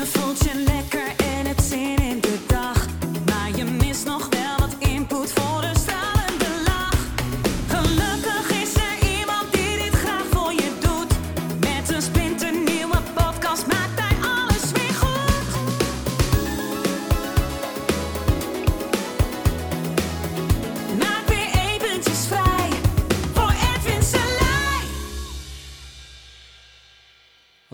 Je 0.00 0.06
voelt 0.06 0.99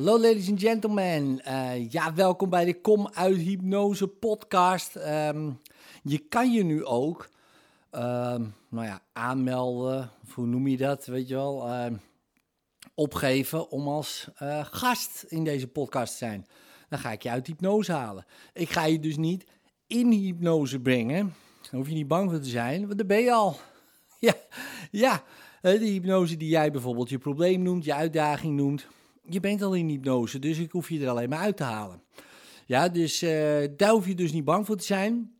Hallo 0.07 0.21
ladies 0.21 0.51
and 0.51 0.61
gentlemen, 0.61 1.41
Eh, 1.45 1.91
ja 1.91 2.15
welkom 2.15 2.51
bij 2.51 2.65
de 2.65 2.81
Kom 2.81 3.09
uit 3.13 3.37
Hypnose 3.37 4.09
podcast. 4.09 4.97
Ehm, 4.97 5.51
je 6.03 6.19
kan 6.19 6.53
je 6.53 6.65
nu 6.65 6.85
ook, 6.85 7.29
ehm, 7.91 8.45
nou 8.69 8.87
ja, 8.87 9.03
aanmelden, 9.13 10.11
of 10.25 10.35
hoe 10.35 10.47
noem 10.47 10.67
je 10.67 10.77
dat, 10.77 11.07
weet 11.07 11.29
je 11.29 11.35
wel, 11.35 11.69
ehm, 11.69 11.97
opgeven 12.95 13.71
om 13.71 13.89
als 13.89 14.29
eh, 14.37 14.65
gast 14.71 15.25
in 15.29 15.45
deze 15.45 15.67
podcast 15.67 16.13
te 16.13 16.19
zijn. 16.19 16.47
Dan 16.89 16.99
ga 16.99 17.13
ik 17.13 17.23
je 17.23 17.31
uit 17.31 17.47
hypnose 17.47 17.93
halen. 17.93 18.27
Ik 18.53 18.71
ga 18.71 18.85
je 18.85 19.01
dus 19.01 19.17
niet 19.17 19.47
in 19.87 20.11
hypnose 20.11 20.81
brengen, 20.81 21.35
daar 21.63 21.81
hoef 21.81 21.89
je 21.89 21.95
niet 21.95 22.09
bang 22.09 22.31
voor 22.31 22.41
te 22.41 22.49
zijn, 22.49 22.87
want 22.87 22.99
daar 22.99 23.07
ben 23.07 23.23
je 23.23 23.33
al. 23.33 23.57
ja, 24.19 24.35
ja, 24.91 25.23
de 25.61 25.79
hypnose 25.79 26.37
die 26.37 26.49
jij 26.49 26.71
bijvoorbeeld 26.71 27.09
je 27.09 27.19
probleem 27.19 27.63
noemt, 27.63 27.85
je 27.85 27.95
uitdaging 27.95 28.57
noemt 28.57 28.87
je 29.29 29.41
bent 29.41 29.63
al 29.63 29.75
in 29.75 29.89
hypnose, 29.89 30.39
dus 30.39 30.59
ik 30.59 30.71
hoef 30.71 30.89
je 30.89 31.01
er 31.01 31.09
alleen 31.09 31.29
maar 31.29 31.39
uit 31.39 31.57
te 31.57 31.63
halen. 31.63 32.03
Ja, 32.67 32.89
dus 32.89 33.23
eh, 33.23 33.65
daar 33.77 33.91
hoef 33.91 34.07
je 34.07 34.15
dus 34.15 34.33
niet 34.33 34.45
bang 34.45 34.67
voor 34.67 34.77
te 34.77 34.85
zijn. 34.85 35.35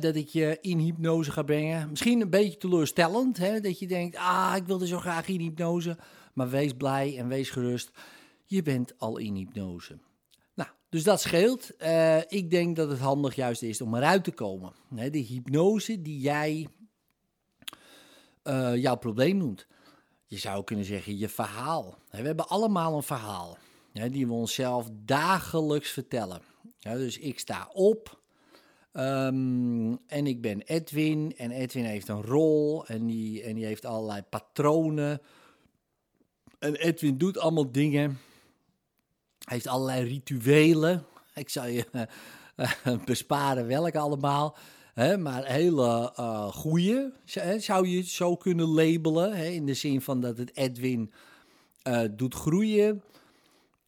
Dat 0.00 0.16
ik 0.16 0.28
je 0.28 0.58
in 0.60 0.78
hypnose 0.78 1.30
ga 1.30 1.42
brengen. 1.42 1.90
Misschien 1.90 2.20
een 2.20 2.30
beetje 2.30 2.56
teleurstellend, 2.56 3.36
hè, 3.36 3.60
dat 3.60 3.78
je 3.78 3.86
denkt, 3.86 4.16
ah, 4.16 4.54
ik 4.56 4.66
wilde 4.66 4.86
zo 4.86 4.98
graag 4.98 5.28
in 5.28 5.40
hypnose. 5.40 5.98
Maar 6.34 6.50
wees 6.50 6.72
blij 6.72 7.18
en 7.18 7.28
wees 7.28 7.50
gerust, 7.50 7.90
je 8.44 8.62
bent 8.62 8.98
al 8.98 9.18
in 9.18 9.34
hypnose. 9.34 9.98
Nou, 10.54 10.68
dus 10.88 11.04
dat 11.04 11.20
scheelt. 11.20 11.76
Eh, 11.76 12.18
ik 12.18 12.50
denk 12.50 12.76
dat 12.76 12.88
het 12.88 12.98
handig 12.98 13.34
juist 13.34 13.62
is 13.62 13.80
om 13.80 13.94
eruit 13.94 14.24
te 14.24 14.32
komen. 14.32 14.72
De 14.88 15.18
hypnose 15.18 16.02
die 16.02 16.20
jij 16.20 16.68
eh, 18.42 18.76
jouw 18.76 18.96
probleem 18.96 19.36
noemt. 19.36 19.66
Je 20.26 20.38
zou 20.38 20.64
kunnen 20.64 20.84
zeggen 20.84 21.18
je 21.18 21.28
verhaal. 21.28 21.98
We 22.10 22.16
hebben 22.16 22.48
allemaal 22.48 22.96
een 22.96 23.02
verhaal 23.02 23.58
die 24.04 24.26
we 24.26 24.32
onszelf 24.32 24.88
dagelijks 25.04 25.90
vertellen. 25.90 26.40
Dus 26.78 27.18
ik 27.18 27.38
sta 27.38 27.68
op 27.72 28.20
ehm, 28.92 29.94
en 30.06 30.26
ik 30.26 30.40
ben 30.40 30.60
Edwin 30.60 31.36
en 31.36 31.50
Edwin 31.50 31.84
heeft 31.84 32.08
een 32.08 32.22
rol 32.22 32.86
en 32.86 33.06
die, 33.06 33.42
en 33.42 33.54
die 33.54 33.64
heeft 33.64 33.84
allerlei 33.84 34.22
patronen. 34.22 35.20
En 36.58 36.74
Edwin 36.74 37.18
doet 37.18 37.38
allemaal 37.38 37.72
dingen. 37.72 38.18
Hij 39.38 39.54
heeft 39.54 39.66
allerlei 39.66 40.08
rituelen. 40.08 41.06
Ik 41.34 41.48
zal 41.48 41.66
je 41.66 41.86
eh, 42.56 43.04
besparen 43.04 43.66
welke 43.66 43.98
allemaal. 43.98 44.56
Hè, 44.96 45.18
maar 45.18 45.44
hele 45.44 46.12
eh 46.14 46.52
goede 46.52 47.12
zou 47.58 47.88
je 47.88 47.96
het 47.96 48.06
zo 48.06 48.36
kunnen 48.36 48.66
labelen. 48.66 49.36
Hè, 49.36 49.44
in 49.44 49.66
de 49.66 49.74
zin 49.74 50.00
van 50.00 50.20
dat 50.20 50.38
het 50.38 50.56
Edwin 50.56 51.12
eh, 51.82 52.02
doet 52.10 52.34
groeien. 52.34 53.02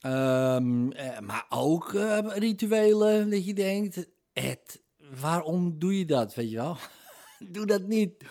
Ehm, 0.01 0.91
eh, 0.91 1.19
maar 1.19 1.47
ook 1.49 1.93
rituelen 2.25 3.31
dat 3.31 3.45
je 3.45 3.55
denkt, 3.55 4.07
Ed, 4.33 4.83
waarom 5.21 5.79
doe 5.79 5.99
je 5.99 6.05
dat, 6.05 6.35
weet 6.35 6.51
je 6.51 6.57
wel? 6.57 6.77
doe 7.55 7.67
dat 7.67 7.87
niet, 7.87 8.25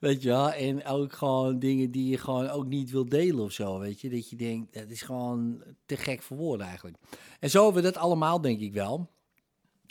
weet 0.00 0.22
je 0.22 0.28
wel? 0.28 0.52
En 0.52 0.84
ook 0.84 1.12
gewoon 1.12 1.58
dingen 1.58 1.90
die 1.90 2.08
je 2.08 2.18
gewoon 2.18 2.48
ook 2.48 2.66
niet 2.66 2.90
wil 2.90 3.08
delen 3.08 3.44
of 3.44 3.52
zo, 3.52 3.78
weet 3.78 4.00
je? 4.00 4.08
Dat 4.08 4.30
je 4.30 4.36
denkt, 4.36 4.74
dat 4.74 4.90
is 4.90 5.02
gewoon 5.02 5.62
te 5.86 5.96
gek 5.96 6.22
voor 6.22 6.36
woorden 6.36 6.66
eigenlijk. 6.66 6.96
En 7.40 7.50
zo 7.50 7.64
hebben 7.64 7.82
we 7.82 7.90
dat 7.92 8.02
allemaal, 8.02 8.40
denk 8.40 8.60
ik 8.60 8.72
wel. 8.72 9.10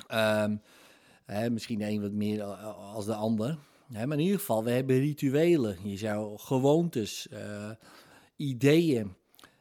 Ehm, 0.08 0.56
hè, 1.28 1.50
misschien 1.50 1.82
een 1.82 2.02
wat 2.02 2.12
meer 2.12 2.44
a- 2.44 2.54
als 2.70 3.06
de 3.06 3.16
ander. 3.16 3.58
Hè, 3.92 4.06
maar 4.08 4.18
in 4.18 4.24
ieder 4.24 4.40
geval, 4.40 4.64
we 4.64 4.72
hebben 4.72 5.00
rituelen. 5.00 5.78
Je 5.84 5.98
zou 5.98 6.38
gewoontes, 6.38 7.28
eh, 7.28 7.70
ideeën, 8.36 9.14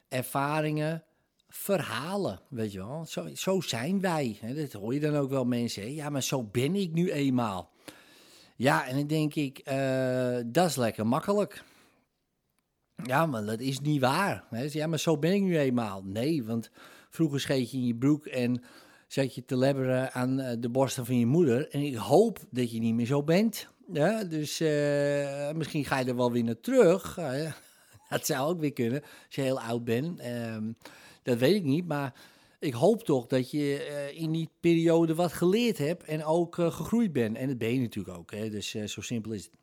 ervaringen, 0.09 1.05
verhalen, 1.49 2.41
weet 2.49 2.72
je 2.72 2.78
wel. 2.78 3.05
Zo, 3.06 3.28
zo 3.34 3.60
zijn 3.60 4.00
wij. 4.00 4.37
Hè. 4.41 4.55
Dat 4.55 4.72
hoor 4.72 4.94
je 4.94 5.00
dan 5.00 5.16
ook 5.16 5.31
wel 5.31 5.44
mensen. 5.44 5.94
Ja, 5.94 6.09
maar 6.10 6.22
zo 6.22 6.43
ben 6.44 6.75
ik 6.75 6.93
nu 6.93 7.10
eenmaal. 7.12 7.71
Ja, 8.56 8.87
en 8.87 8.97
dan 8.97 9.06
denk 9.06 9.34
ik, 9.34 9.59
eh, 9.59 10.38
dat 10.47 10.69
is 10.69 10.76
lekker 10.76 11.06
makkelijk. 11.06 11.65
Ja, 13.05 13.26
maar 13.26 13.44
dat 13.44 13.60
is 13.60 13.81
niet 13.81 14.00
waar. 14.00 14.44
Hè. 14.50 14.69
Ja, 14.71 14.87
maar 14.87 14.99
zo 14.99 15.19
ben 15.19 15.32
ik 15.32 15.43
nu 15.43 15.59
eenmaal. 15.59 16.03
Nee, 16.05 16.44
want 16.44 16.71
vroeger 17.10 17.41
scheet 17.41 17.71
je 17.71 17.76
in 17.76 17.87
je 17.87 17.94
broek 17.94 18.26
en 18.26 18.62
zat 19.06 19.34
je 19.34 19.44
te 19.44 19.56
lebberen 19.56 20.12
aan 20.12 20.41
eh, 20.41 20.56
de 20.59 20.69
borsten 20.69 21.06
van 21.06 21.19
je 21.19 21.27
moeder. 21.27 21.69
En 21.69 21.81
ik 21.81 21.94
hoop 21.94 22.39
dat 22.50 22.71
je 22.71 22.78
niet 22.78 22.94
meer 22.94 23.06
zo 23.06 23.22
bent. 23.22 23.69
Dus 24.28 24.61
eh, 24.61 25.53
misschien 25.53 25.84
ga 25.84 25.99
je 25.99 26.05
er 26.05 26.17
wel 26.17 26.33
weer 26.33 26.44
naar 26.44 26.61
terug. 26.61 27.15
Dat 28.09 28.27
zou 28.27 28.49
ook 28.49 28.61
weer 28.61 28.72
kunnen, 28.72 29.03
als 29.03 29.34
je 29.34 29.41
heel 29.41 29.61
oud 29.61 29.84
bent. 29.84 30.19
Ehm, 30.19 30.72
dat 31.22 31.39
weet 31.39 31.55
ik 31.55 31.65
niet, 31.65 31.87
maar 31.87 32.15
ik 32.59 32.72
hoop 32.72 33.05
toch 33.05 33.27
dat 33.27 33.50
je 33.50 33.83
eh, 33.83 34.22
in 34.22 34.33
die 34.33 34.50
periode 34.61 35.15
wat 35.15 35.33
geleerd 35.33 35.78
hebt 35.78 36.05
en 36.05 36.25
ook 36.25 36.55
gegroeid 36.55 37.12
bent. 37.12 37.37
En 37.37 37.49
dat 37.49 37.59
ben 37.59 37.73
je 37.73 37.81
natuurlijk 37.81 38.19
ook, 38.19 38.31
hè? 38.31 38.50
dus 38.50 38.71
zo 38.71 39.00
simpel 39.00 39.33
is 39.33 39.44
het. 39.44 39.55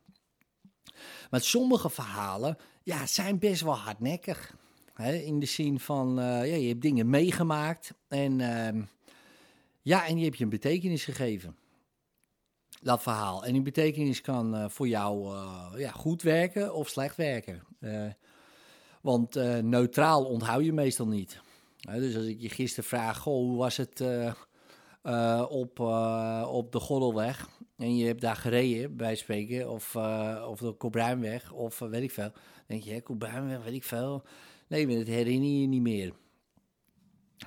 Maar 1.30 1.40
sommige 1.40 1.90
verhalen 1.90 2.56
ja, 2.82 3.06
zijn 3.06 3.38
best 3.38 3.62
wel 3.62 3.76
hardnekkig. 3.76 4.56
Hè? 4.94 5.14
In 5.14 5.40
de 5.40 5.46
zin 5.46 5.80
van, 5.80 6.14
ja, 6.18 6.42
je 6.42 6.68
hebt 6.68 6.82
dingen 6.82 7.10
meegemaakt 7.10 7.94
en, 8.08 8.40
ehm, 8.40 8.82
ja, 9.84 10.06
en 10.06 10.14
die 10.14 10.24
heb 10.24 10.34
je 10.34 10.44
een 10.44 10.50
betekenis 10.50 11.04
gegeven. 11.04 11.56
Dat 12.82 13.02
verhaal. 13.02 13.44
En 13.44 13.52
die 13.52 13.62
betekenis 13.62 14.20
kan 14.20 14.54
eh, 14.54 14.68
voor 14.68 14.88
jou 14.88 15.34
eh, 15.34 15.72
ja, 15.76 15.90
goed 15.90 16.22
werken 16.22 16.74
of 16.74 16.88
slecht 16.88 17.16
werken. 17.16 17.62
Eh, 17.80 18.06
want 19.00 19.34
neutraal 19.62 20.24
onthoud 20.24 20.64
je 20.64 20.72
meestal 20.72 21.06
niet. 21.06 21.40
Dus 21.80 22.16
als 22.16 22.24
ik 22.24 22.40
je 22.40 22.48
gisteren 22.48 22.84
vraag, 22.84 23.18
goh, 23.18 23.34
hoe 23.34 23.56
was 23.56 23.76
het 23.76 24.00
op, 25.48 25.80
op 26.48 26.72
de 26.72 26.80
Gordelweg? 26.80 27.48
En 27.76 27.96
je 27.96 28.06
hebt 28.06 28.20
daar 28.20 28.36
gereden, 28.36 28.96
bij 28.96 29.14
spreken, 29.14 29.70
of, 29.70 29.96
of 30.46 30.58
de 30.58 30.72
Kobruinweg, 30.72 31.52
of 31.52 31.78
weet 31.78 32.02
ik 32.02 32.10
veel. 32.10 32.30
Dan 32.32 32.42
denk 32.66 32.82
je, 32.82 33.02
Kobruinweg, 33.02 33.64
weet 33.64 33.74
ik 33.74 33.84
veel. 33.84 34.22
Nee, 34.68 34.86
maar 34.86 34.96
dat 34.96 35.06
herinner 35.06 35.60
je 35.60 35.66
niet 35.66 35.82
meer. 35.82 36.12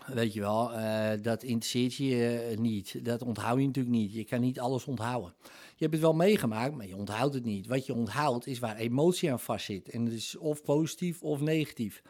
Weet 0.05 0.33
je 0.33 0.39
wel, 0.39 0.73
eh, 0.73 1.21
dat 1.21 1.43
interesseert 1.43 1.93
je 1.93 2.47
eh, 2.49 2.57
niet. 2.57 3.05
Dat 3.05 3.21
onthoud 3.21 3.59
je 3.59 3.65
natuurlijk 3.65 3.95
niet. 3.95 4.13
Je 4.13 4.23
kan 4.23 4.39
niet 4.39 4.59
alles 4.59 4.85
onthouden. 4.85 5.33
Je 5.43 5.83
hebt 5.83 5.93
het 5.93 6.01
wel 6.01 6.13
meegemaakt, 6.13 6.75
maar 6.75 6.87
je 6.87 6.95
onthoudt 6.95 7.33
het 7.33 7.43
niet. 7.43 7.67
Wat 7.67 7.85
je 7.85 7.93
onthoudt 7.93 8.47
is 8.47 8.59
waar 8.59 8.75
emotie 8.75 9.31
aan 9.31 9.39
vastzit. 9.39 9.89
En 9.89 10.05
dat 10.05 10.13
is 10.13 10.37
of 10.37 10.63
positief 10.63 11.21
of 11.21 11.39
negatief. 11.39 12.01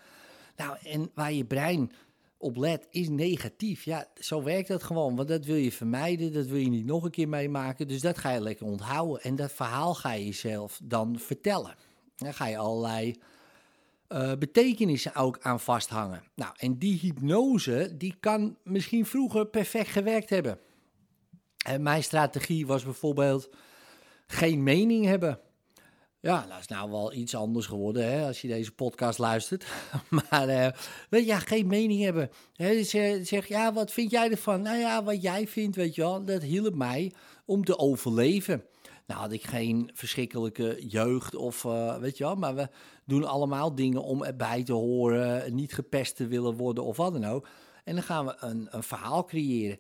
Nou, 0.56 0.78
en 0.84 1.12
waar 1.14 1.34
je 1.34 1.46
brein 1.46 1.92
op 2.38 2.58
let 2.58 2.88
is 2.90 3.10
negatief. 3.10 3.84
Ja, 3.84 4.08
zo 4.16 4.44
werkt 4.44 4.68
dat 4.68 4.84
gewoon. 4.84 5.16
Want 5.16 5.28
dat 5.28 5.46
wil 5.46 5.56
je 5.56 5.72
vermijden, 5.72 6.34
dat 6.34 6.46
wil 6.46 6.60
je 6.60 6.70
niet 6.70 6.86
nog 6.86 7.04
een 7.04 7.12
keer 7.12 7.30
meemaken. 7.30 7.88
Dus 7.88 8.02
dat 8.02 8.18
ga 8.18 8.32
je 8.32 8.42
lekker 8.42 8.66
onthouden. 8.66 9.22
En 9.22 9.36
dat 9.36 9.52
verhaal 9.52 9.94
ga 9.94 10.12
je 10.12 10.26
jezelf 10.26 10.80
dan 10.84 11.20
vertellen. 11.20 11.76
Dan 12.16 12.34
ga 12.34 12.48
je 12.48 12.58
allerlei 12.58 13.16
eh, 14.08 14.32
betekenissen 14.40 15.16
ook 15.16 15.40
aan 15.42 15.60
vasthangen. 15.60 16.24
Nou, 16.36 16.54
en 16.58 16.78
die 16.78 17.00
hypnose, 17.00 17.94
die 17.98 18.16
kan 18.20 18.58
misschien 18.64 19.06
vroeger 19.06 19.48
perfect 19.48 19.90
gewerkt 19.90 20.30
hebben. 20.30 20.60
En 21.66 21.82
mijn 21.82 22.04
strategie 22.04 22.68
was 22.68 22.84
bijvoorbeeld 22.84 23.50
geen 24.28 24.64
mening 24.64 25.06
hebben. 25.06 25.40
Ja, 26.20 26.46
dat 26.50 26.60
is 26.60 26.68
nou 26.68 26.92
wel 26.92 27.14
iets 27.14 27.36
anders 27.36 27.66
geworden 27.66 28.12
hè, 28.12 28.28
als 28.28 28.42
je 28.42 28.48
deze 28.48 28.72
podcast 28.72 29.20
luistert. 29.20 29.66
maar 30.10 30.48
eh, 30.48 30.72
weet 31.10 31.22
je, 31.22 31.28
ja, 31.28 31.40
geen 31.40 31.68
mening 31.68 32.02
hebben. 32.02 32.30
Eh, 32.56 32.84
zeg, 33.24 33.48
ja, 33.48 33.74
wat 33.74 33.92
vind 33.92 34.12
jij 34.12 34.32
ervan? 34.32 34.62
Nou 34.62 34.78
ja, 34.78 35.04
wat 35.04 35.22
jij 35.22 35.48
vindt, 35.48 35.76
weet 35.76 35.96
je 35.96 36.02
wel, 36.02 36.26
dat 36.26 36.42
hielp 36.42 36.76
mij 36.76 37.14
om 37.46 37.64
te 37.64 37.78
overleven. 37.78 38.64
Nou 39.08 39.20
had 39.20 39.32
ik 39.32 39.44
geen 39.44 39.90
verschrikkelijke 39.94 40.86
jeugd 40.88 41.36
of 41.36 41.66
eh, 41.66 41.98
weet 41.98 42.18
je 42.18 42.24
wel, 42.24 42.36
maar 42.36 42.56
we 42.56 42.70
doen 43.06 43.24
allemaal 43.24 43.76
dingen 43.76 44.04
om 44.04 44.24
erbij 44.24 44.64
te 44.64 44.74
horen, 44.74 45.56
niet 45.56 45.74
gepest 45.74 46.16
te 46.16 46.28
willen 46.28 46.56
worden 46.56 46.84
of 46.84 46.98
wat 46.98 47.14
dan 47.14 47.26
ook. 47.26 47.48
En 47.84 47.94
dan 47.94 48.04
gaan 48.04 48.26
we 48.26 48.36
een, 48.40 48.68
een 48.70 48.84
verhaal 48.84 49.26
creëren. 49.26 49.80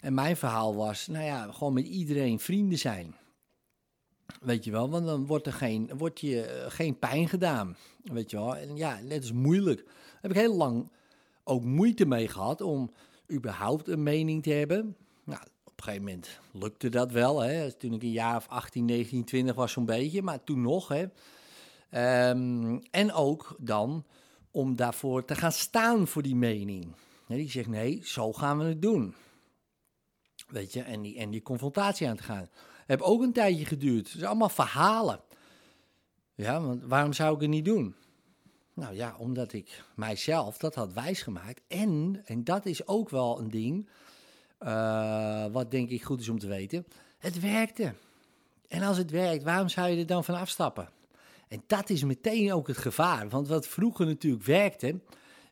En 0.00 0.14
mijn 0.14 0.36
verhaal 0.36 0.74
was, 0.74 1.06
nou 1.06 1.24
ja, 1.24 1.52
gewoon 1.52 1.72
met 1.72 1.86
iedereen 1.86 2.40
vrienden 2.40 2.78
zijn. 2.78 3.14
Weet 4.40 4.64
je 4.64 4.70
wel, 4.70 4.90
want 4.90 5.06
dan 5.06 5.26
wordt 5.26 5.46
er 5.46 5.52
geen, 5.52 5.90
wordt 5.96 6.20
je 6.20 6.42
eh, 6.42 6.70
geen 6.70 6.98
pijn 6.98 7.28
gedaan. 7.28 7.76
Weet 8.02 8.30
je 8.30 8.36
wel, 8.36 8.56
en 8.56 8.76
ja, 8.76 9.00
dat 9.08 9.22
is 9.22 9.32
moeilijk. 9.32 9.84
Daar 9.84 10.20
heb 10.20 10.30
ik 10.30 10.36
heel 10.36 10.56
lang 10.56 10.92
ook 11.44 11.64
moeite 11.64 12.06
mee 12.06 12.28
gehad 12.28 12.60
om 12.60 12.92
überhaupt 13.32 13.88
een 13.88 14.02
mening 14.02 14.42
te 14.42 14.52
hebben. 14.52 14.96
Nou, 15.24 15.40
een 15.86 15.92
gegeven 15.92 16.06
moment 16.06 16.40
lukte 16.52 16.88
dat 16.88 17.12
wel. 17.12 17.40
Hè. 17.40 17.72
Toen 17.72 17.92
ik 17.92 18.02
een 18.02 18.10
jaar 18.10 18.36
of 18.36 18.48
18, 18.48 18.84
19, 18.84 19.24
20 19.24 19.54
was 19.54 19.72
zo'n 19.72 19.84
beetje, 19.84 20.22
maar 20.22 20.44
toen 20.44 20.60
nog. 20.60 20.88
Hè. 20.88 21.06
Ehm, 21.90 22.78
en 22.90 23.12
ook 23.12 23.56
dan 23.58 24.04
om 24.50 24.76
daarvoor 24.76 25.24
te 25.24 25.34
gaan 25.34 25.52
staan 25.52 26.06
voor 26.06 26.22
die 26.22 26.36
mening. 26.36 26.94
die 27.26 27.50
zegt, 27.50 27.68
nee, 27.68 28.00
zo 28.04 28.32
gaan 28.32 28.58
we 28.58 28.64
het 28.64 28.82
doen. 28.82 29.14
Weet 30.48 30.72
je, 30.72 30.82
en 30.82 31.02
die, 31.02 31.18
en 31.18 31.30
die 31.30 31.42
confrontatie 31.42 32.08
aan 32.08 32.16
te 32.16 32.22
gaan. 32.22 32.48
Heb 32.86 33.00
ook 33.00 33.22
een 33.22 33.32
tijdje 33.32 33.64
geduurd. 33.64 34.06
Het 34.06 34.16
zijn 34.16 34.26
allemaal 34.26 34.48
verhalen. 34.48 35.20
Ja, 36.34 36.60
want 36.60 36.82
waarom 36.82 37.12
zou 37.12 37.34
ik 37.34 37.40
het 37.40 37.50
niet 37.50 37.64
doen? 37.64 37.94
Nou 38.74 38.94
ja, 38.94 39.14
omdat 39.18 39.52
ik 39.52 39.82
mijzelf 39.94 40.58
dat 40.58 40.74
had 40.74 40.92
wijsgemaakt. 40.92 41.60
En, 41.68 42.22
en 42.24 42.44
dat 42.44 42.66
is 42.66 42.86
ook 42.86 43.10
wel 43.10 43.38
een 43.38 43.50
ding, 43.50 43.88
uh, 44.62 45.46
wat 45.52 45.70
denk 45.70 45.90
ik 45.90 46.04
goed 46.04 46.20
is 46.20 46.28
om 46.28 46.38
te 46.38 46.46
weten. 46.48 46.86
Het 47.18 47.40
werkte. 47.40 47.94
En 48.68 48.82
als 48.82 48.96
het 48.96 49.10
werkt, 49.10 49.42
waarom 49.42 49.68
zou 49.68 49.88
je 49.88 49.96
er 49.96 50.06
dan 50.06 50.24
van 50.24 50.34
afstappen? 50.34 50.88
En 51.48 51.62
dat 51.66 51.90
is 51.90 52.04
meteen 52.04 52.52
ook 52.52 52.66
het 52.66 52.78
gevaar. 52.78 53.28
Want 53.28 53.48
wat 53.48 53.66
vroeger 53.66 54.06
natuurlijk 54.06 54.44
werkte, 54.44 55.00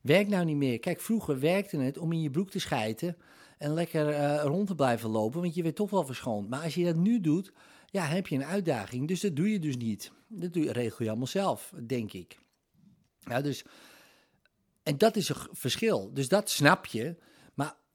werkt 0.00 0.30
nou 0.30 0.44
niet 0.44 0.56
meer. 0.56 0.78
Kijk, 0.78 1.00
vroeger 1.00 1.40
werkte 1.40 1.76
het 1.76 1.98
om 1.98 2.12
in 2.12 2.22
je 2.22 2.30
broek 2.30 2.50
te 2.50 2.58
schijten 2.58 3.16
en 3.58 3.74
lekker 3.74 4.08
uh, 4.08 4.42
rond 4.42 4.66
te 4.66 4.74
blijven 4.74 5.10
lopen, 5.10 5.40
want 5.40 5.54
je 5.54 5.62
werd 5.62 5.76
toch 5.76 5.90
wel 5.90 6.06
verschoond. 6.06 6.48
Maar 6.48 6.62
als 6.62 6.74
je 6.74 6.84
dat 6.84 6.96
nu 6.96 7.20
doet, 7.20 7.52
ja, 7.86 8.04
heb 8.04 8.26
je 8.26 8.36
een 8.36 8.44
uitdaging. 8.44 9.08
Dus 9.08 9.20
dat 9.20 9.36
doe 9.36 9.50
je 9.52 9.58
dus 9.58 9.76
niet. 9.76 10.12
Dat 10.28 10.52
doe 10.52 10.72
regel 10.72 11.04
je 11.04 11.08
allemaal 11.08 11.26
zelf, 11.26 11.72
denk 11.86 12.12
ik. 12.12 12.38
Ja, 13.20 13.40
dus, 13.40 13.64
en 14.82 14.98
dat 14.98 15.16
is 15.16 15.28
een 15.28 15.36
verschil. 15.52 16.10
Dus 16.12 16.28
dat 16.28 16.50
snap 16.50 16.86
je. 16.86 17.16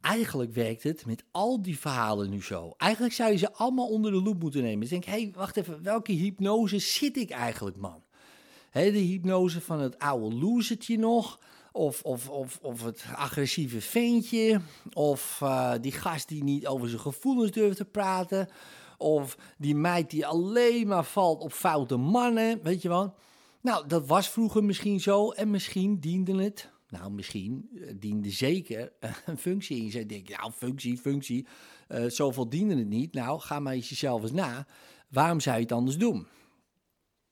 Eigenlijk 0.03 0.53
werkt 0.53 0.83
het 0.83 1.05
met 1.05 1.23
al 1.31 1.61
die 1.61 1.79
verhalen 1.79 2.29
nu 2.29 2.43
zo. 2.43 2.73
Eigenlijk 2.77 3.13
zou 3.13 3.31
je 3.31 3.37
ze 3.37 3.53
allemaal 3.53 3.87
onder 3.87 4.11
de 4.11 4.21
loep 4.21 4.39
moeten 4.39 4.61
nemen. 4.61 4.79
Dus 4.79 4.89
denk, 4.89 5.05
hé, 5.05 5.11
hey, 5.11 5.31
wacht 5.35 5.57
even, 5.57 5.83
welke 5.83 6.11
hypnose 6.11 6.79
zit 6.79 7.17
ik 7.17 7.29
eigenlijk, 7.29 7.77
man? 7.77 8.03
He, 8.69 8.91
de 8.91 8.97
hypnose 8.97 9.61
van 9.61 9.79
het 9.79 9.99
oude 9.99 10.35
losertje 10.35 10.97
nog... 10.97 11.39
Of, 11.75 12.01
of, 12.01 12.29
of, 12.29 12.59
of 12.61 12.83
het 12.83 13.05
agressieve 13.15 13.81
ventje. 13.81 14.61
Of 14.93 15.39
uh, 15.43 15.73
die 15.81 15.91
gast 15.91 16.27
die 16.27 16.43
niet 16.43 16.67
over 16.67 16.89
zijn 16.89 17.01
gevoelens 17.01 17.51
durft 17.51 17.77
te 17.77 17.85
praten. 17.85 18.49
Of 18.97 19.37
die 19.57 19.75
meid 19.75 20.09
die 20.09 20.25
alleen 20.25 20.87
maar 20.87 21.05
valt 21.05 21.41
op 21.41 21.53
foute 21.53 21.97
mannen. 21.97 22.59
Weet 22.63 22.81
je 22.81 22.89
wel? 22.89 23.15
Nou, 23.61 23.87
dat 23.87 24.07
was 24.07 24.29
vroeger 24.29 24.63
misschien 24.63 24.99
zo. 24.99 25.31
En 25.31 25.51
misschien 25.51 25.99
diende 25.99 26.43
het. 26.43 26.72
Nou, 26.93 27.11
misschien 27.11 27.69
uh, 27.73 27.91
diende 27.95 28.29
zeker 28.29 28.91
een 29.25 29.37
functie 29.37 29.77
in. 29.77 29.91
Je 29.91 30.05
denkt, 30.05 30.29
nou, 30.29 30.51
functie, 30.51 30.97
functie. 30.97 31.47
Uh, 31.89 32.09
zoveel 32.09 32.49
diende 32.49 32.75
het 32.75 32.87
niet. 32.87 33.13
Nou, 33.13 33.39
ga 33.39 33.59
maar 33.59 33.73
eens 33.73 33.89
jezelf 33.89 34.21
eens 34.21 34.31
na. 34.31 34.67
Waarom 35.09 35.39
zou 35.39 35.55
je 35.55 35.61
het 35.61 35.71
anders 35.71 35.97
doen? 35.97 36.27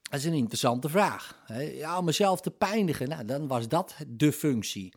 Dat 0.01 0.19
is 0.19 0.25
een 0.25 0.33
interessante 0.33 0.89
vraag. 0.89 1.43
Ja, 1.73 1.97
om 1.97 2.05
mezelf 2.05 2.41
te 2.41 2.51
pijnigen, 2.51 3.09
nou, 3.09 3.25
dan 3.25 3.47
was 3.47 3.67
dat 3.67 3.95
de 4.07 4.31
functie. 4.31 4.93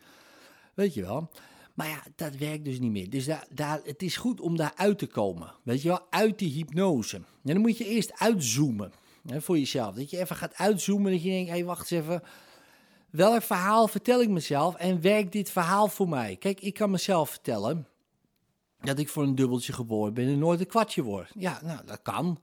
Weet 0.74 0.94
je 0.94 1.02
wel? 1.02 1.30
Maar 1.74 1.88
ja, 1.88 2.02
dat 2.16 2.36
werkt 2.36 2.64
dus 2.64 2.78
niet 2.78 2.90
meer. 2.90 3.10
Dus 3.10 3.24
daar, 3.24 3.46
daar, 3.50 3.80
het 3.84 4.02
is 4.02 4.16
goed 4.16 4.40
om 4.40 4.56
daar 4.56 4.72
uit 4.76 4.98
te 4.98 5.06
komen. 5.06 5.54
Weet 5.62 5.82
je 5.82 5.88
wel, 5.88 6.06
uit 6.10 6.38
die 6.38 6.52
hypnose. 6.52 7.16
En 7.16 7.24
dan 7.42 7.60
moet 7.60 7.78
je 7.78 7.84
eerst 7.84 8.20
uitzoomen 8.20 8.92
hè, 9.26 9.40
voor 9.40 9.58
jezelf. 9.58 9.94
Dat 9.94 10.10
je 10.10 10.18
even 10.18 10.36
gaat 10.36 10.54
uitzoomen, 10.54 11.12
dat 11.12 11.22
je 11.22 11.30
denkt, 11.30 11.48
hé, 11.48 11.54
hey, 11.54 11.64
wacht 11.64 11.90
eens 11.90 12.02
even. 12.02 12.22
Welk 13.14 13.42
verhaal 13.42 13.88
vertel 13.88 14.20
ik 14.20 14.28
mezelf 14.28 14.74
en 14.74 15.00
werkt 15.00 15.32
dit 15.32 15.50
verhaal 15.50 15.88
voor 15.88 16.08
mij? 16.08 16.36
Kijk, 16.36 16.60
ik 16.60 16.74
kan 16.74 16.90
mezelf 16.90 17.30
vertellen 17.30 17.88
dat 18.80 18.98
ik 18.98 19.08
voor 19.08 19.22
een 19.22 19.34
dubbeltje 19.34 19.72
geboren 19.72 20.14
ben 20.14 20.26
en 20.26 20.38
nooit 20.38 20.60
een 20.60 20.66
kwartje 20.66 21.02
word. 21.02 21.30
Ja, 21.34 21.60
nou, 21.62 21.80
dat 21.86 22.02
kan 22.02 22.38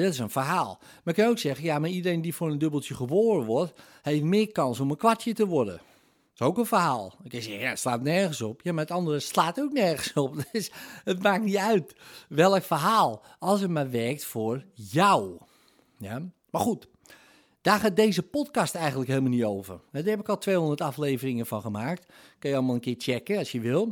dat 0.00 0.12
is 0.12 0.18
een 0.18 0.30
verhaal. 0.30 0.78
Maar 0.80 1.14
ik 1.14 1.22
kan 1.22 1.30
ook 1.30 1.38
zeggen, 1.38 1.64
ja, 1.64 1.78
maar 1.78 1.90
iedereen 1.90 2.22
die 2.22 2.34
voor 2.34 2.50
een 2.50 2.58
dubbeltje 2.58 2.94
geboren 2.94 3.46
wordt, 3.46 3.80
heeft 4.02 4.22
meer 4.22 4.52
kans 4.52 4.80
om 4.80 4.90
een 4.90 4.96
kwartje 4.96 5.32
te 5.32 5.46
worden. 5.46 5.76
Dat 5.76 6.40
is 6.40 6.46
ook 6.46 6.58
een 6.58 6.66
verhaal. 6.66 7.14
Ik 7.22 7.32
zeggen, 7.32 7.58
ja, 7.58 7.68
het 7.68 7.78
slaat 7.78 8.02
nergens 8.02 8.42
op. 8.42 8.60
Ja, 8.62 8.72
maar 8.72 8.84
het 8.84 8.92
andere 8.92 9.20
slaat 9.20 9.60
ook 9.60 9.72
nergens 9.72 10.12
op. 10.12 10.36
Dus 10.52 10.70
het 11.04 11.22
maakt 11.22 11.44
niet 11.44 11.56
uit 11.56 11.94
welk 12.28 12.62
verhaal, 12.62 13.22
als 13.38 13.60
het 13.60 13.70
maar 13.70 13.90
werkt 13.90 14.24
voor 14.24 14.64
jou. 14.74 15.38
Ja? 15.98 16.22
Maar 16.50 16.60
goed, 16.60 16.88
daar 17.62 17.78
gaat 17.78 17.96
deze 17.96 18.22
podcast 18.22 18.74
eigenlijk 18.74 19.08
helemaal 19.08 19.30
niet 19.30 19.44
over. 19.44 19.80
Daar 19.92 20.04
heb 20.04 20.20
ik 20.20 20.28
al 20.28 20.38
200 20.38 20.80
afleveringen 20.80 21.46
van 21.46 21.60
gemaakt. 21.60 22.12
Kun 22.38 22.50
je 22.50 22.56
allemaal 22.56 22.74
een 22.74 22.80
keer 22.80 22.94
checken 22.98 23.38
als 23.38 23.52
je 23.52 23.60
wil. 23.60 23.86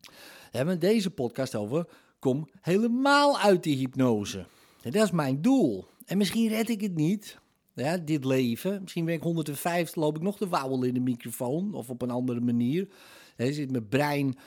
Daar 0.00 0.12
hebben 0.50 0.74
we 0.74 0.80
deze 0.80 1.10
podcast 1.10 1.54
over. 1.54 1.88
Kom 2.18 2.48
helemaal 2.60 3.38
uit 3.38 3.62
die 3.62 3.76
hypnose. 3.76 4.46
Dat 4.82 4.94
is 4.94 5.10
mijn 5.10 5.42
doel. 5.42 5.86
En 6.04 6.18
misschien 6.18 6.48
red 6.48 6.68
ik 6.68 6.80
het 6.80 6.94
niet, 6.94 7.38
ja, 7.74 7.96
dit 7.96 8.24
leven. 8.24 8.82
Misschien 8.82 9.04
ben 9.04 9.14
ik 9.14 9.22
105, 9.22 9.94
loop 9.94 10.16
ik 10.16 10.22
nog 10.22 10.36
te 10.36 10.48
wauwelen 10.48 10.88
in 10.88 10.94
de 10.94 11.00
microfoon 11.00 11.74
of 11.74 11.90
op 11.90 12.02
een 12.02 12.10
andere 12.10 12.40
manier. 12.40 12.88
Zit 13.36 13.70
mijn 13.70 13.88
brein, 13.88 14.38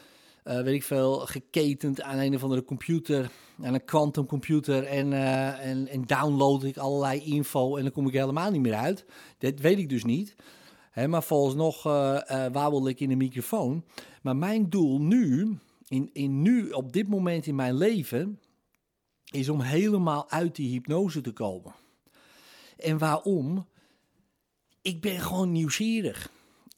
uh, 0.44 0.62
weet 0.62 0.74
ik 0.74 0.84
veel, 0.84 1.20
geketend 1.20 2.02
aan 2.02 2.18
een 2.18 2.36
of 2.36 2.44
andere 2.44 2.64
computer, 2.64 3.32
aan 3.64 3.74
een 3.74 3.86
quantumcomputer. 3.86 4.84
En, 4.84 5.12
uh, 5.12 5.66
en, 5.66 5.88
en 5.88 6.02
download 6.06 6.64
ik 6.64 6.78
allerlei 6.78 7.20
info 7.20 7.76
en 7.76 7.84
dan 7.84 7.92
kom 7.92 8.08
ik 8.08 8.14
helemaal 8.14 8.52
niet 8.52 8.62
meer 8.62 8.76
uit. 8.76 9.06
Dat 9.38 9.60
weet 9.60 9.78
ik 9.78 9.90
dus 9.90 10.04
niet. 10.04 10.36
He, 10.92 11.08
maar 11.08 11.24
volgens 11.24 11.86
uh, 11.86 12.46
wauwel 12.52 12.88
ik 12.88 13.00
in 13.00 13.10
de 13.10 13.16
microfoon. 13.16 13.86
Maar 14.22 14.36
mijn 14.36 14.70
doel 14.70 15.02
nu, 15.02 15.58
in, 15.88 16.10
in 16.14 16.42
nu, 16.42 16.70
op 16.70 16.94
dit 16.94 17.08
moment 17.08 17.48
in 17.48 17.56
mijn 17.56 17.78
leven 17.78 18.40
is 19.32 19.50
om 19.50 19.62
helemaal 19.62 20.30
uit 20.30 20.56
die 20.56 20.72
hypnose 20.72 21.22
te 21.22 21.32
komen. 21.32 21.76
En 22.78 22.98
waarom? 22.98 23.68
Ik 24.82 25.02
ben 25.02 25.20
gewoon 25.20 25.52
nieuwsgierig. 25.52 26.32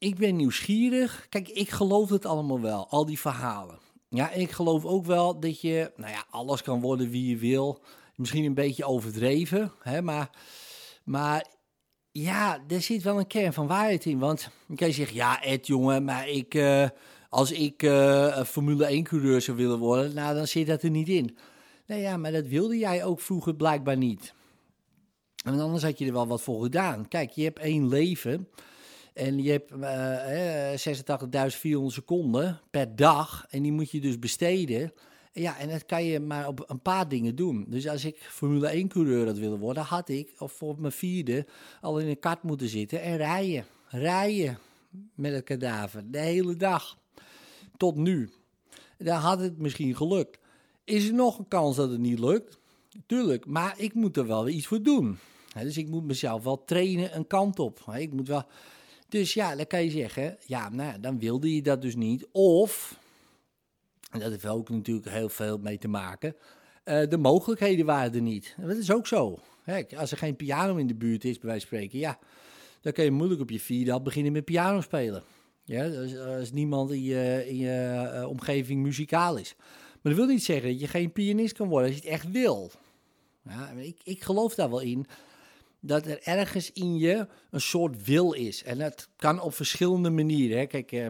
Ik 0.04 0.16
ben 0.16 0.36
nieuwsgierig. 0.36 1.26
Kijk, 1.30 1.50
ik 1.50 1.70
geloof 1.70 2.10
het 2.10 2.26
allemaal 2.26 2.62
wel, 2.62 2.88
al 2.90 3.06
die 3.06 3.20
verhalen. 3.20 3.80
Ja, 4.10 4.32
ik 4.32 4.52
geloof 4.52 4.86
ook 4.86 5.06
wel 5.06 5.40
dat 5.40 5.62
je, 5.62 5.92
nou 5.96 6.12
ja, 6.12 6.26
alles 6.30 6.62
kan 6.62 6.82
worden 6.82 7.10
wie 7.10 7.30
je 7.30 7.38
wil. 7.38 7.80
Misschien 8.16 8.46
een 8.46 8.54
beetje 8.54 8.86
overdreven, 8.86 9.72
hè, 9.80 10.02
maar, 10.02 10.30
maar 11.04 11.46
ja, 12.12 12.64
er 12.68 12.82
zit 12.82 13.04
wel 13.04 13.20
een 13.20 13.28
kern 13.28 13.54
van 13.54 13.68
waarheid 13.68 14.06
in. 14.06 14.20
Want 14.20 14.50
dan 14.68 14.76
kan 14.76 14.88
je 14.88 14.94
zeggen, 14.94 15.16
ja, 15.16 15.44
Ed, 15.44 15.68
jongen, 15.68 16.04
maar 16.04 16.30
ik, 16.30 16.54
uh, 16.54 16.88
als 17.30 17.52
ik 17.52 17.84
uh, 17.84 18.44
Formule 18.44 19.02
1-coureur 19.02 19.42
zou 19.42 19.58
willen 19.58 19.80
worden, 19.80 20.14
nou, 20.14 20.36
dan 20.36 20.48
zit 20.48 20.68
dat 20.68 20.84
er 20.84 20.90
niet 20.90 21.10
in. 21.10 21.38
Nee, 21.86 22.02
ja, 22.02 22.18
maar 22.18 22.32
dat 22.32 22.48
wilde 22.48 22.78
jij 22.78 23.04
ook 23.04 23.20
vroeger 23.20 23.56
blijkbaar 23.56 23.98
niet. 23.98 24.34
En 25.46 25.60
anders 25.60 25.84
had 25.84 25.98
je 25.98 26.06
er 26.06 26.14
wel 26.14 26.28
wat 26.28 26.42
voor 26.42 26.64
gedaan. 26.64 27.08
Kijk, 27.08 27.32
je 27.32 27.44
hebt 27.44 27.60
één 27.60 27.88
leven 27.88 28.48
en 29.14 29.44
je 29.44 29.52
hebt 29.52 29.72
uh, 29.72 31.80
86.400 31.80 31.86
seconden 31.86 32.60
per 32.72 32.96
dag 32.96 33.46
en 33.50 33.62
die 33.62 33.72
moet 33.72 33.92
je 33.92 34.02
dus 34.02 34.20
besteden. 34.20 34.94
Ja, 35.32 35.60
en 35.60 35.70
dat 35.70 35.86
kan 35.86 36.04
je 36.04 36.20
maar 36.20 36.48
op 36.48 36.70
een 36.70 36.82
paar 36.82 37.10
dingen 37.10 37.36
doen. 37.36 37.66
Dus 37.68 37.88
als 37.88 38.06
ik 38.06 38.18
Formule 38.18 38.84
1-coureur 38.84 39.26
had 39.26 39.38
willen 39.38 39.60
worden, 39.60 39.84
had 39.84 40.10
ik 40.10 40.34
of 40.38 40.52
voor 40.52 40.76
mijn 40.80 40.92
vierde 40.92 41.46
al 41.82 42.00
in 42.00 42.08
een 42.08 42.20
kart 42.20 42.44
moeten 42.44 42.68
zitten 42.68 43.02
en 43.02 43.18
rijden. 43.18 43.66
Rijden 43.88 44.58
met 45.16 45.34
het 45.34 45.44
kadaver 45.44 46.12
de 46.12 46.20
hele 46.20 46.56
dag. 46.56 46.98
Tot 47.78 47.96
nu. 47.96 48.30
Dan 48.98 49.18
had 49.18 49.40
het 49.40 49.58
misschien 49.58 49.96
gelukt. 49.96 50.40
Is 50.84 51.08
er 51.08 51.14
nog 51.14 51.40
een 51.40 51.48
kans 51.48 51.76
dat 51.76 51.90
het 51.90 52.00
niet 52.00 52.20
lukt? 52.20 52.58
Tuurlijk, 53.06 53.46
maar 53.46 53.74
ik 53.78 53.94
moet 53.94 54.18
er 54.18 54.28
wel 54.28 54.48
iets 54.48 54.68
voor 54.68 54.82
doen. 54.82 55.18
dus 55.54 55.78
ik 55.78 55.88
moet 55.88 56.04
mezelf 56.04 56.44
wel 56.44 56.64
trainen 56.64 57.16
een 57.16 57.28
kant 57.28 57.60
op. 57.60 57.80
ik 57.96 58.14
moet 58.14 58.28
wel... 58.28 58.46
Dus 59.14 59.34
ja, 59.34 59.56
dan 59.56 59.68
kan 59.68 59.84
je 59.84 59.90
zeggen, 59.90 60.38
ja, 60.46 60.70
nou, 60.70 61.00
dan 61.00 61.20
wilde 61.20 61.56
je 61.56 61.62
dat 61.62 61.82
dus 61.82 61.96
niet. 61.96 62.28
Of, 62.32 63.00
en 64.12 64.20
dat 64.20 64.32
heeft 64.32 64.46
ook 64.46 64.70
natuurlijk 64.70 65.10
heel 65.10 65.30
veel 65.30 65.58
mee 65.58 65.78
te 65.78 65.88
maken, 65.88 66.36
uh, 66.86 67.08
de 67.10 67.18
mogelijkheden 67.18 67.86
waren 67.86 68.14
er 68.14 68.22
niet. 68.22 68.56
Dat 68.58 68.78
is 68.78 68.92
ook 68.92 69.08
zo. 69.08 69.40
als 69.98 70.12
er 70.12 70.18
geen 70.18 70.36
piano 70.36 70.76
in 70.76 70.88
de 70.88 70.96
buurt 70.96 71.24
is, 71.26 71.40
bij 71.40 71.50
wijze 71.50 71.68
van 71.68 71.78
spreken, 71.78 72.00
ja, 72.00 72.20
dan 72.82 72.94
kan 72.94 73.04
je 73.04 73.12
moeilijk 73.12 73.42
op 73.42 73.50
je 73.50 73.60
vierde 73.60 73.92
al 73.92 74.02
beginnen 74.02 74.32
met 74.32 74.46
piano 74.46 74.82
spelen. 74.82 75.24
Ja, 75.64 75.86
als, 76.38 76.52
niemand 76.52 76.92
in 76.92 77.04
je, 77.04 77.44
in 77.48 77.58
je 77.58 78.12
uh, 78.14 78.30
omgeving 78.30 78.82
muzikaal 78.82 79.38
is. 79.38 79.56
Maar 80.02 80.14
dat 80.14 80.16
wil 80.26 80.34
niet 80.34 80.44
zeggen 80.44 80.70
dat 80.70 80.80
je 80.80 80.88
geen 80.88 81.12
pianist 81.12 81.54
kan 81.54 81.68
worden 81.68 81.88
als 81.88 81.98
je 81.98 82.04
het 82.04 82.14
echt 82.14 82.32
wil. 82.32 82.72
Ja, 83.44 83.70
ik, 83.70 83.98
ik 84.04 84.24
geloof 84.24 84.56
daar 84.56 84.70
wel 84.70 84.80
in 84.80 85.06
dat 85.86 86.06
er 86.06 86.22
ergens 86.22 86.72
in 86.72 86.98
je 86.98 87.28
een 87.50 87.62
soort 87.62 88.06
wil 88.06 88.32
is. 88.32 88.64
En 88.64 88.78
dat 88.78 89.10
kan 89.16 89.42
op 89.42 89.54
verschillende 89.54 90.10
manieren. 90.10 90.58
Hè. 90.58 90.66
Kijk, 90.66 90.92
uh, 90.92 91.06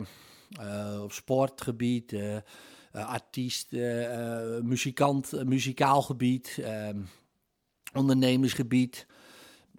uh, 0.60 1.00
op 1.04 1.12
sportgebied, 1.12 2.12
uh, 2.12 2.38
artiest, 2.92 3.72
muzikant, 4.62 5.46
muzikaal 5.46 6.02
gebied, 6.02 6.64
ondernemersgebied. 7.94 9.06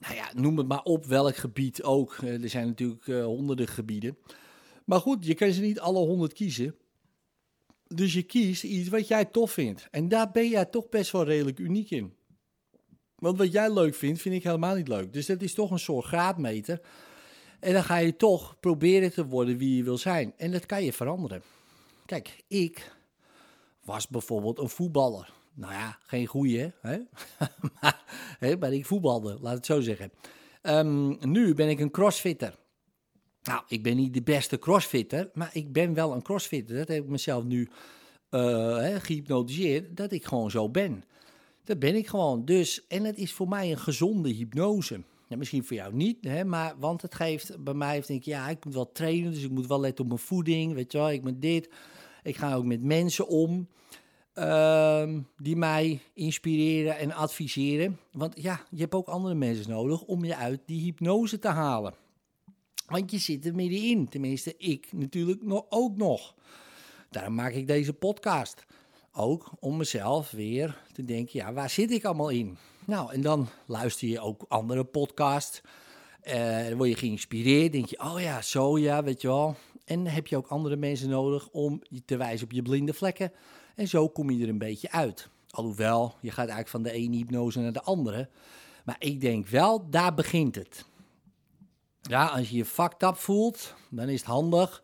Nou 0.01 0.15
ja, 0.15 0.31
noem 0.35 0.59
het 0.59 0.69
maar 0.69 0.83
op 0.83 1.07
welk 1.07 1.37
gebied 1.37 1.83
ook. 1.83 2.17
er 2.17 2.49
zijn 2.49 2.67
natuurlijk 2.67 3.07
honderden 3.07 3.69
gebieden. 3.69 4.19
Maar 4.85 5.01
goed, 5.01 5.27
je 5.27 5.35
kan 5.35 5.53
ze 5.53 5.61
niet 5.61 5.81
alle 5.81 5.99
honderd 5.99 6.33
kiezen. 6.33 6.75
Dus 7.87 8.13
je 8.13 8.23
kiest 8.23 8.65
iets 8.65 8.89
wat 8.89 9.09
jij 9.09 9.25
tof 9.25 9.53
vindt. 9.53 9.89
En 9.91 10.09
daar 10.09 10.31
ben 10.31 10.49
jij 10.49 10.65
toch 10.65 10.89
best 10.89 11.11
wel 11.11 11.25
redelijk 11.25 11.59
uniek 11.59 11.91
in. 11.91 12.15
Want 13.25 13.38
wat 13.38 13.52
jij 13.52 13.73
leuk 13.73 13.95
vindt, 13.95 14.21
vind 14.21 14.35
ik 14.35 14.43
helemaal 14.43 14.75
niet 14.75 14.88
leuk. 14.88 15.12
Dus 15.12 15.26
dat 15.26 15.43
is 15.43 15.54
toch 15.54 15.71
een 15.71 15.78
soort 15.78 16.04
graadmeter. 16.04 16.81
En 17.61 17.73
dan 17.73 17.85
ga 17.85 17.97
je 17.97 18.16
toch 18.16 18.57
proberen 18.61 19.12
te 19.12 19.26
worden 19.26 19.59
wie 19.59 19.76
je 19.76 19.83
wil 19.83 19.99
zijn. 19.99 20.35
En 20.37 20.50
dat 20.50 20.66
kan 20.66 20.85
je 20.85 20.93
veranderen. 20.93 21.43
Kijk, 22.07 22.45
ik 22.49 22.93
was 23.85 24.09
bijvoorbeeld 24.09 24.59
een 24.59 24.69
voetballer. 24.69 25.33
Nou 25.54 25.73
ja, 25.73 25.99
geen 26.02 26.26
goeie, 26.26 26.73
hè? 26.81 26.99
maar, 27.81 28.02
hè, 28.38 28.57
maar 28.57 28.73
ik 28.73 28.87
voetbalde, 28.87 29.38
laat 29.40 29.54
het 29.54 29.66
zo 29.66 29.81
zeggen. 29.81 30.12
Ehm, 30.62 31.31
nu 31.31 31.54
ben 31.54 31.69
ik 31.69 31.81
een 31.81 31.90
crossfitter. 31.90 32.59
Nou, 33.43 33.62
ik 33.69 33.83
ben 33.83 33.97
niet 33.97 34.14
de 34.14 34.23
beste 34.23 34.59
crossfitter, 34.59 35.31
maar 35.35 35.50
ik 35.52 35.73
ben 35.73 35.95
wel 35.95 36.12
een 36.12 36.23
crossfitter. 36.23 36.76
Dat 36.76 36.88
heb 36.88 37.02
ik 37.02 37.11
mezelf 37.11 37.45
nu 37.45 37.69
uh, 38.31 38.97
gehypnotiseerd, 38.97 39.97
dat 39.97 40.12
ik 40.12 40.25
gewoon 40.25 40.50
zo 40.50 40.69
ben. 40.69 41.04
Dat 41.64 41.78
ben 41.78 41.94
ik 41.94 42.06
gewoon. 42.06 42.44
Dus, 42.44 42.87
en 42.87 43.04
het 43.04 43.18
is 43.18 43.33
voor 43.33 43.49
mij 43.49 43.71
een 43.71 43.78
gezonde 43.78 44.28
hypnose. 44.28 45.02
Ja, 45.28 45.37
misschien 45.37 45.64
voor 45.64 45.76
jou 45.76 45.94
niet, 45.94 46.16
hè, 46.21 46.44
maar 46.44 46.75
want 46.78 47.02
het 47.02 47.14
geeft 47.14 47.64
bij 47.64 47.75
mij, 47.75 47.92
denk 47.92 48.21
ik, 48.21 48.25
ja, 48.25 48.49
ik 48.49 48.64
moet 48.64 48.75
wel 48.75 48.92
trainen, 48.92 49.33
dus 49.33 49.42
ik 49.42 49.50
moet 49.50 49.66
wel 49.66 49.80
letten 49.80 50.04
op 50.04 50.11
mijn 50.11 50.23
voeding, 50.23 50.75
weet 50.75 50.92
je 50.92 50.99
wel, 50.99 51.11
ik 51.11 51.23
moet 51.23 51.42
dit. 51.42 51.68
Ik 52.23 52.37
ga 52.37 52.54
ook 52.54 52.64
met 52.64 52.83
mensen 52.83 53.28
om 53.28 53.68
uh, 54.35 55.09
die 55.37 55.56
mij 55.56 56.00
inspireren 56.14 56.99
en 56.99 57.12
adviseren. 57.12 57.99
Want 58.12 58.42
ja, 58.42 58.66
je 58.71 58.80
hebt 58.80 58.94
ook 58.94 59.09
andere 59.09 59.35
mensen 59.35 59.71
nodig 59.71 60.02
om 60.02 60.25
je 60.25 60.37
uit 60.37 60.61
die 60.66 60.83
hypnose 60.83 61.38
te 61.38 61.49
halen. 61.49 61.94
Want 62.87 63.11
je 63.11 63.18
zit 63.18 63.47
er 63.47 63.54
middenin, 63.54 64.09
tenminste 64.09 64.56
ik 64.56 64.92
natuurlijk 64.92 65.42
nog, 65.42 65.64
ook 65.68 65.97
nog. 65.97 66.35
Daarom 67.11 67.35
maak 67.35 67.52
ik 67.52 67.66
deze 67.66 67.92
podcast. 67.92 68.64
Ook 69.16 69.50
om 69.61 69.76
mezelf 69.76 70.30
weer 70.30 70.83
te 70.92 71.04
denken, 71.04 71.38
ja, 71.38 71.52
waar 71.52 71.71
zit 71.71 71.90
ik 71.90 72.04
allemaal 72.04 72.28
in? 72.28 72.56
Nou, 72.85 73.12
en 73.12 73.21
dan 73.21 73.49
luister 73.66 74.09
je 74.09 74.21
ook 74.21 74.44
andere 74.49 74.85
podcasts. 74.85 75.61
Uh, 76.25 76.68
dan 76.68 76.76
word 76.76 76.88
je 76.88 76.97
geïnspireerd, 76.97 77.73
denk 77.73 77.87
je, 77.87 78.00
oh 78.00 78.21
ja, 78.21 78.42
zo 78.42 78.78
ja, 78.78 79.02
weet 79.02 79.21
je 79.21 79.28
wel. 79.28 79.56
En 79.85 80.06
heb 80.06 80.26
je 80.26 80.37
ook 80.37 80.47
andere 80.47 80.76
mensen 80.76 81.09
nodig 81.09 81.49
om 81.49 81.83
je 81.88 82.04
te 82.04 82.16
wijzen 82.16 82.47
op 82.47 82.52
je 82.52 82.62
blinde 82.62 82.94
vlekken. 82.94 83.33
En 83.75 83.88
zo 83.88 84.09
kom 84.09 84.30
je 84.30 84.42
er 84.42 84.49
een 84.49 84.59
beetje 84.59 84.90
uit. 84.90 85.28
Alhoewel, 85.50 86.14
je 86.21 86.30
gaat 86.30 86.49
eigenlijk 86.49 86.68
van 86.68 86.83
de 86.83 86.90
ene 86.90 87.16
hypnose 87.16 87.61
naar 87.61 87.73
de 87.73 87.83
andere. 87.83 88.28
Maar 88.85 88.97
ik 88.99 89.21
denk 89.21 89.47
wel, 89.47 89.90
daar 89.90 90.14
begint 90.14 90.54
het. 90.54 90.85
Ja, 92.02 92.26
als 92.26 92.50
je 92.50 92.56
je 92.56 92.64
fucked 92.64 93.18
voelt, 93.18 93.75
dan 93.90 94.09
is 94.09 94.21
het 94.21 94.28
handig 94.28 94.83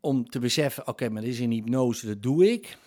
om 0.00 0.28
te 0.28 0.38
beseffen, 0.38 0.88
oké, 0.88 1.08
maar 1.08 1.22
dit 1.22 1.30
is 1.30 1.40
een 1.40 1.50
hypnose, 1.50 2.06
dat 2.06 2.22
doe 2.22 2.52
ik. 2.52 2.78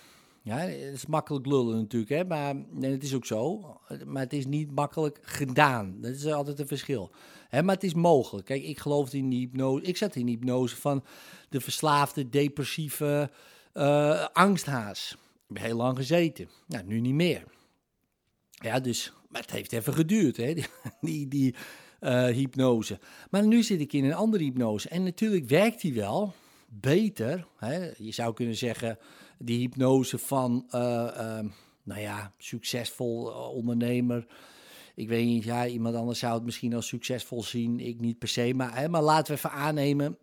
Ja, 0.43 0.57
het 0.57 0.93
is 0.93 1.05
makkelijk 1.05 1.45
lullen 1.45 1.77
natuurlijk, 1.77 2.12
hè, 2.12 2.25
maar 2.25 2.50
en 2.50 2.91
het 2.91 3.03
is 3.03 3.15
ook 3.15 3.25
zo. 3.25 3.62
Maar 4.05 4.24
het 4.24 4.33
is 4.33 4.45
niet 4.45 4.71
makkelijk 4.71 5.19
gedaan. 5.21 6.01
Dat 6.01 6.12
is 6.12 6.25
altijd 6.25 6.60
een 6.60 6.67
verschil. 6.67 7.12
Hè, 7.50 7.63
maar 7.63 7.75
het 7.75 7.83
is 7.83 7.93
mogelijk. 7.93 8.45
Kijk, 8.45 8.63
ik 8.63 8.79
geloof 8.79 9.13
in 9.13 9.29
die 9.29 9.39
hypnose. 9.39 9.83
Ik 9.83 9.98
zat 9.98 10.15
in 10.15 10.25
die 10.25 10.36
hypnose 10.36 10.75
van 10.75 11.03
de 11.50 11.62
verslaafde, 11.62 12.29
depressieve 12.29 13.31
uh, 13.74 14.25
angsthaas. 14.33 15.17
Ik 15.48 15.57
heb 15.57 15.65
heel 15.65 15.77
lang 15.77 15.98
gezeten. 15.98 16.50
Nou, 16.67 16.86
nu 16.86 17.00
niet 17.00 17.13
meer. 17.13 17.43
Ja, 18.50 18.79
dus, 18.79 19.13
maar 19.29 19.41
het 19.41 19.51
heeft 19.51 19.71
even 19.71 19.93
geduurd, 19.93 20.38
hè, 20.38 20.53
die, 21.01 21.27
die, 21.27 21.55
uh, 22.01 22.25
hypnose. 22.25 23.00
Maar 23.29 23.45
nu 23.45 23.63
zit 23.63 23.79
ik 23.79 23.93
in 23.93 24.03
een 24.03 24.13
andere 24.13 24.43
hypnose. 24.43 24.89
En 24.89 25.03
natuurlijk 25.03 25.48
werkt 25.50 25.81
die 25.81 25.93
wel 25.93 26.33
beter. 26.67 27.48
Hè. 27.57 27.91
Je 27.98 28.12
zou 28.12 28.33
kunnen 28.33 28.55
zeggen 28.55 28.98
die 29.43 29.60
hypnose 29.60 30.17
van, 30.17 30.65
uh, 30.67 31.39
nou 31.83 32.01
ja, 32.01 32.33
succesvol 32.38 33.25
ondernemer. 33.31 34.27
Ik 34.95 35.07
weet 35.07 35.25
niet, 35.25 35.43
ja, 35.43 35.67
iemand 35.67 35.95
anders 35.95 36.19
zou 36.19 36.33
het 36.33 36.43
misschien 36.43 36.74
als 36.74 36.88
succesvol 36.88 37.43
zien. 37.43 37.79
Ik 37.79 38.00
niet 38.00 38.19
per 38.19 38.27
se. 38.27 38.53
Maar, 38.53 38.77
hè, 38.77 38.89
maar 38.89 39.01
laten 39.01 39.33
we 39.33 39.38
even 39.38 39.51
aannemen 39.51 40.17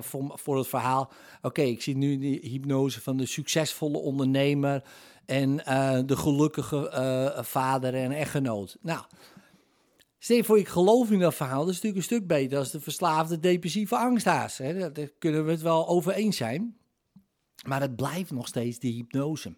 voor, 0.00 0.32
voor 0.34 0.56
het 0.56 0.68
verhaal. 0.68 1.12
Oké, 1.42 1.62
ik 1.62 1.82
zie 1.82 1.96
nu 1.96 2.18
die 2.18 2.40
hypnose 2.42 3.00
van 3.00 3.16
de 3.16 3.26
succesvolle 3.26 3.98
ondernemer 3.98 4.84
en 5.26 5.50
uh, 5.50 5.98
de 6.06 6.16
gelukkige 6.16 7.40
vader 7.44 7.94
en 7.94 8.12
echtgenoot. 8.12 8.78
Nou, 8.80 9.04
stel 10.18 10.42
voor 10.42 10.58
ik 10.58 10.68
geloof 10.68 11.10
in 11.10 11.18
dat 11.18 11.34
verhaal, 11.34 11.60
dat 11.60 11.68
is 11.68 11.74
natuurlijk 11.74 11.96
een 11.96 12.16
stuk 12.16 12.26
beter 12.26 12.58
als 12.58 12.70
de 12.70 12.80
verslaafde 12.80 13.40
depressieve 13.40 13.96
angsthaas. 13.96 14.58
Hè? 14.58 14.92
Daar 14.92 15.08
kunnen 15.18 15.44
we 15.44 15.50
het 15.50 15.62
wel 15.62 15.88
over 15.88 16.12
eens 16.12 16.36
zijn. 16.36 16.76
Maar 17.66 17.80
het 17.80 17.96
blijft 17.96 18.30
nog 18.30 18.46
steeds 18.46 18.78
de 18.78 18.88
hypnose. 18.88 19.54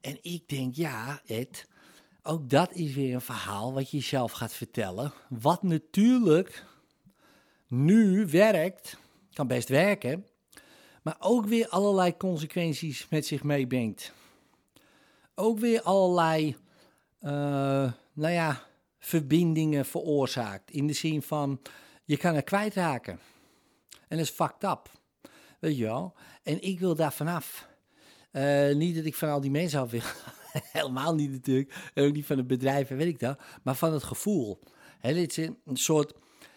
En 0.00 0.18
ik 0.22 0.48
denk, 0.48 0.74
ja, 0.74 1.20
Ed, 1.26 1.68
ook 2.22 2.50
dat 2.50 2.72
is 2.72 2.94
weer 2.94 3.14
een 3.14 3.20
verhaal 3.20 3.72
wat 3.72 3.90
je 3.90 4.00
zelf 4.00 4.32
gaat 4.32 4.52
vertellen. 4.52 5.12
Wat 5.28 5.62
natuurlijk 5.62 6.64
nu 7.68 8.26
werkt, 8.26 8.96
kan 9.32 9.46
best 9.46 9.68
werken, 9.68 10.26
maar 11.02 11.16
ook 11.18 11.46
weer 11.46 11.68
allerlei 11.68 12.16
consequenties 12.16 13.08
met 13.08 13.26
zich 13.26 13.42
meebrengt. 13.42 14.12
Ook 15.34 15.58
weer 15.58 15.82
allerlei, 15.82 16.56
uh, 17.20 17.92
nou 18.12 18.32
ja, 18.32 18.62
verbindingen 18.98 19.84
veroorzaakt. 19.86 20.70
In 20.70 20.86
de 20.86 20.92
zin 20.92 21.22
van, 21.22 21.60
je 22.04 22.16
kan 22.16 22.34
er 22.34 22.42
kwijtraken. 22.42 23.20
En 24.08 24.16
dat 24.16 24.26
is 24.26 24.30
fucked 24.30 24.64
up. 24.64 24.99
Weet 25.60 25.76
je 25.76 25.84
wel? 25.84 26.14
En 26.42 26.62
ik 26.62 26.78
wil 26.78 26.94
daar 26.94 27.12
vanaf. 27.12 27.68
Uh, 28.32 28.74
niet 28.74 28.96
dat 28.96 29.04
ik 29.04 29.14
van 29.14 29.28
al 29.28 29.40
die 29.40 29.50
mensen 29.50 29.80
af 29.80 29.90
wil. 29.90 30.00
Helemaal 30.72 31.14
niet 31.14 31.30
natuurlijk. 31.30 31.90
Ook 31.94 32.12
niet 32.12 32.26
van 32.26 32.36
het 32.36 32.46
bedrijf, 32.46 32.88
weet 32.88 33.06
ik 33.06 33.18
dat. 33.18 33.40
Maar 33.62 33.74
van 33.74 33.92
het 33.92 34.02
gevoel. 34.02 34.60
He, 34.98 35.14
dit 35.14 35.38
is 35.38 35.48
een 35.64 35.76
soort... 35.76 36.12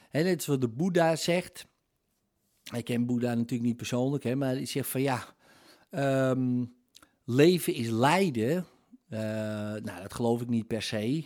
He, 0.09 0.23
dit 0.23 0.39
is 0.39 0.45
wat 0.45 0.61
de 0.61 0.67
Boeddha 0.67 1.15
zegt. 1.15 1.65
Ik 2.75 2.85
ken 2.85 3.05
Boeddha 3.05 3.33
natuurlijk 3.33 3.63
niet 3.63 3.77
persoonlijk, 3.77 4.23
hè, 4.23 4.35
maar 4.35 4.49
hij 4.49 4.65
zegt 4.65 4.89
van 4.89 5.01
ja... 5.01 5.35
Um, 5.91 6.75
leven 7.25 7.73
is 7.73 7.89
lijden. 7.89 8.65
Uh, 9.09 9.19
nou, 9.19 10.01
dat 10.01 10.13
geloof 10.13 10.41
ik 10.41 10.49
niet 10.49 10.67
per 10.67 10.81
se. 10.81 11.25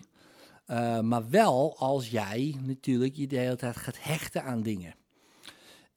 Uh, 0.68 1.00
maar 1.00 1.30
wel 1.30 1.78
als 1.78 2.10
jij 2.10 2.56
natuurlijk 2.62 3.16
je 3.16 3.28
de 3.28 3.38
hele 3.38 3.56
tijd 3.56 3.78
gaat 3.78 4.04
hechten 4.04 4.44
aan 4.44 4.64
dingen. 4.64 4.96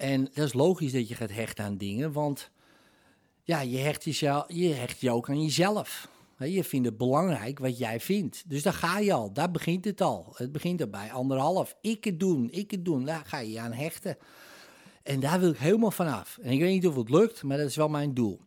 En 0.00 0.25
dat 0.25 0.47
is 0.47 0.52
logisch 0.52 0.92
dat 0.92 1.09
je 1.09 1.14
gaat 1.14 1.30
hechten 1.30 1.64
aan 1.64 1.76
dingen, 1.76 2.12
want 2.12 2.50
ja, 3.42 3.61
je 3.61 3.76
hecht, 3.76 4.04
jezelf, 4.04 4.45
je 4.49 4.69
hecht 4.69 5.00
je 5.00 5.11
ook 5.11 5.28
aan 5.28 5.42
jezelf. 5.42 6.09
Je 6.38 6.64
vindt 6.64 6.87
het 6.87 6.97
belangrijk 6.97 7.59
wat 7.59 7.78
jij 7.78 8.00
vindt. 8.00 8.45
Dus 8.47 8.62
daar 8.62 8.73
ga 8.73 8.99
je 8.99 9.12
al, 9.12 9.33
daar 9.33 9.50
begint 9.50 9.85
het 9.85 10.00
al. 10.00 10.33
Het 10.35 10.52
begint 10.52 10.80
erbij 10.80 11.12
anderhalf. 11.12 11.76
Ik 11.80 12.04
het 12.04 12.21
doen, 12.21 12.50
ik 12.50 12.71
het 12.71 12.85
doen, 12.85 13.04
daar 13.04 13.25
ga 13.25 13.38
je 13.38 13.50
je 13.50 13.61
aan 13.61 13.73
hechten. 13.73 14.16
En 15.02 15.21
daar 15.21 15.40
wil 15.40 15.50
ik 15.50 15.59
helemaal 15.59 15.90
vanaf. 15.90 16.38
En 16.42 16.50
ik 16.50 16.61
weet 16.61 16.73
niet 16.73 16.87
of 16.87 16.97
het 16.97 17.11
lukt, 17.11 17.42
maar 17.42 17.57
dat 17.57 17.66
is 17.66 17.76
wel 17.76 17.88
mijn 17.88 18.14
doel. 18.14 18.40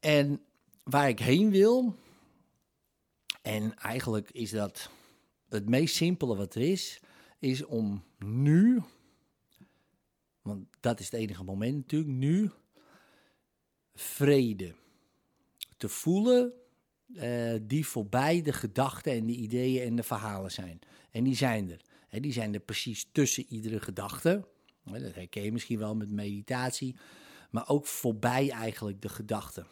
En 0.00 0.40
waar 0.82 1.08
ik 1.08 1.18
heen 1.18 1.50
wil, 1.50 1.94
en 3.42 3.74
eigenlijk 3.74 4.30
is 4.30 4.50
dat 4.50 4.90
het 5.48 5.68
meest 5.68 5.94
simpele 5.94 6.36
wat 6.36 6.54
er 6.54 6.62
is, 6.62 7.00
is 7.38 7.64
om 7.64 8.02
nu, 8.18 8.82
want 10.48 10.66
dat 10.80 11.00
is 11.00 11.10
het 11.10 11.20
enige 11.20 11.44
moment 11.44 11.76
natuurlijk, 11.76 12.10
nu 12.10 12.50
vrede 13.94 14.74
te 15.76 15.88
voelen 15.88 16.52
uh, 17.08 17.54
die 17.62 17.86
voorbij 17.86 18.42
de 18.42 18.52
gedachten 18.52 19.12
en 19.12 19.26
de 19.26 19.32
ideeën 19.32 19.86
en 19.86 19.96
de 19.96 20.02
verhalen 20.02 20.50
zijn. 20.50 20.78
En 21.10 21.24
die 21.24 21.36
zijn 21.36 21.70
er. 21.70 21.80
He, 22.08 22.20
die 22.20 22.32
zijn 22.32 22.54
er 22.54 22.60
precies 22.60 23.08
tussen 23.12 23.44
iedere 23.48 23.80
gedachte. 23.80 24.46
Dat 24.84 25.14
herken 25.14 25.42
je 25.42 25.52
misschien 25.52 25.78
wel 25.78 25.94
met 25.94 26.10
meditatie. 26.10 26.96
Maar 27.50 27.68
ook 27.68 27.86
voorbij 27.86 28.50
eigenlijk 28.50 29.02
de 29.02 29.08
gedachten. 29.08 29.66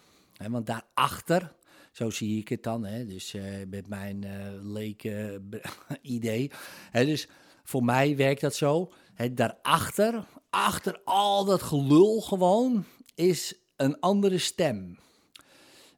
Want 0.49 0.67
daarachter, 0.67 1.55
zo 1.93 2.11
zie 2.11 2.39
ik 2.39 2.49
het 2.49 2.63
dan, 2.63 2.85
hè, 2.85 3.07
dus 3.07 3.35
uh, 3.35 3.45
met 3.69 3.89
mijn 3.89 4.23
uh, 4.23 4.33
leke 4.63 5.43
idee. 6.03 6.51
Hè, 6.91 7.05
dus 7.05 7.29
voor 7.65 7.85
mij 7.85 8.17
werkt 8.17 8.41
dat 8.41 8.55
zo. 8.55 8.93
Hè, 9.15 9.35
daarachter, 9.35 10.27
achter 10.57 11.01
al 11.05 11.45
dat 11.45 11.63
gelul 11.63 12.21
gewoon, 12.21 12.85
is 13.15 13.55
een 13.77 14.01
andere 14.01 14.39
stem. 14.39 14.99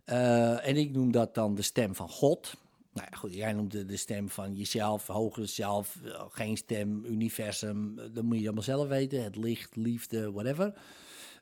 Uh, 0.07 0.67
en 0.67 0.77
ik 0.77 0.91
noem 0.91 1.12
dat 1.12 1.35
dan 1.35 1.55
de 1.55 1.62
stem 1.62 1.95
van 1.95 2.09
God. 2.09 2.55
Nou 2.93 3.07
ja, 3.11 3.17
goed, 3.17 3.35
jij 3.35 3.53
noemt 3.53 3.73
de, 3.73 3.85
de 3.85 3.97
stem 3.97 4.29
van 4.29 4.55
jezelf, 4.55 5.07
hogere 5.07 5.47
zelf, 5.47 5.99
geen 6.29 6.57
stem, 6.57 7.05
universum, 7.05 7.95
dat 8.12 8.25
moet 8.25 8.38
je 8.38 8.45
allemaal 8.45 8.62
zelf 8.62 8.88
weten. 8.88 9.25
Het 9.25 9.37
licht, 9.37 9.77
liefde, 9.77 10.33
whatever. 10.33 10.75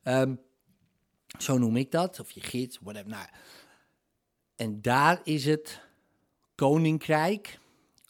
Um, 0.04 0.40
zo 1.38 1.58
noem 1.58 1.76
ik 1.76 1.90
dat, 1.90 2.20
of 2.20 2.30
je 2.30 2.40
gids, 2.40 2.78
whatever. 2.82 3.10
Nou, 3.10 3.26
en 4.56 4.82
daar 4.82 5.20
is 5.24 5.44
het 5.44 5.80
koninkrijk 6.54 7.58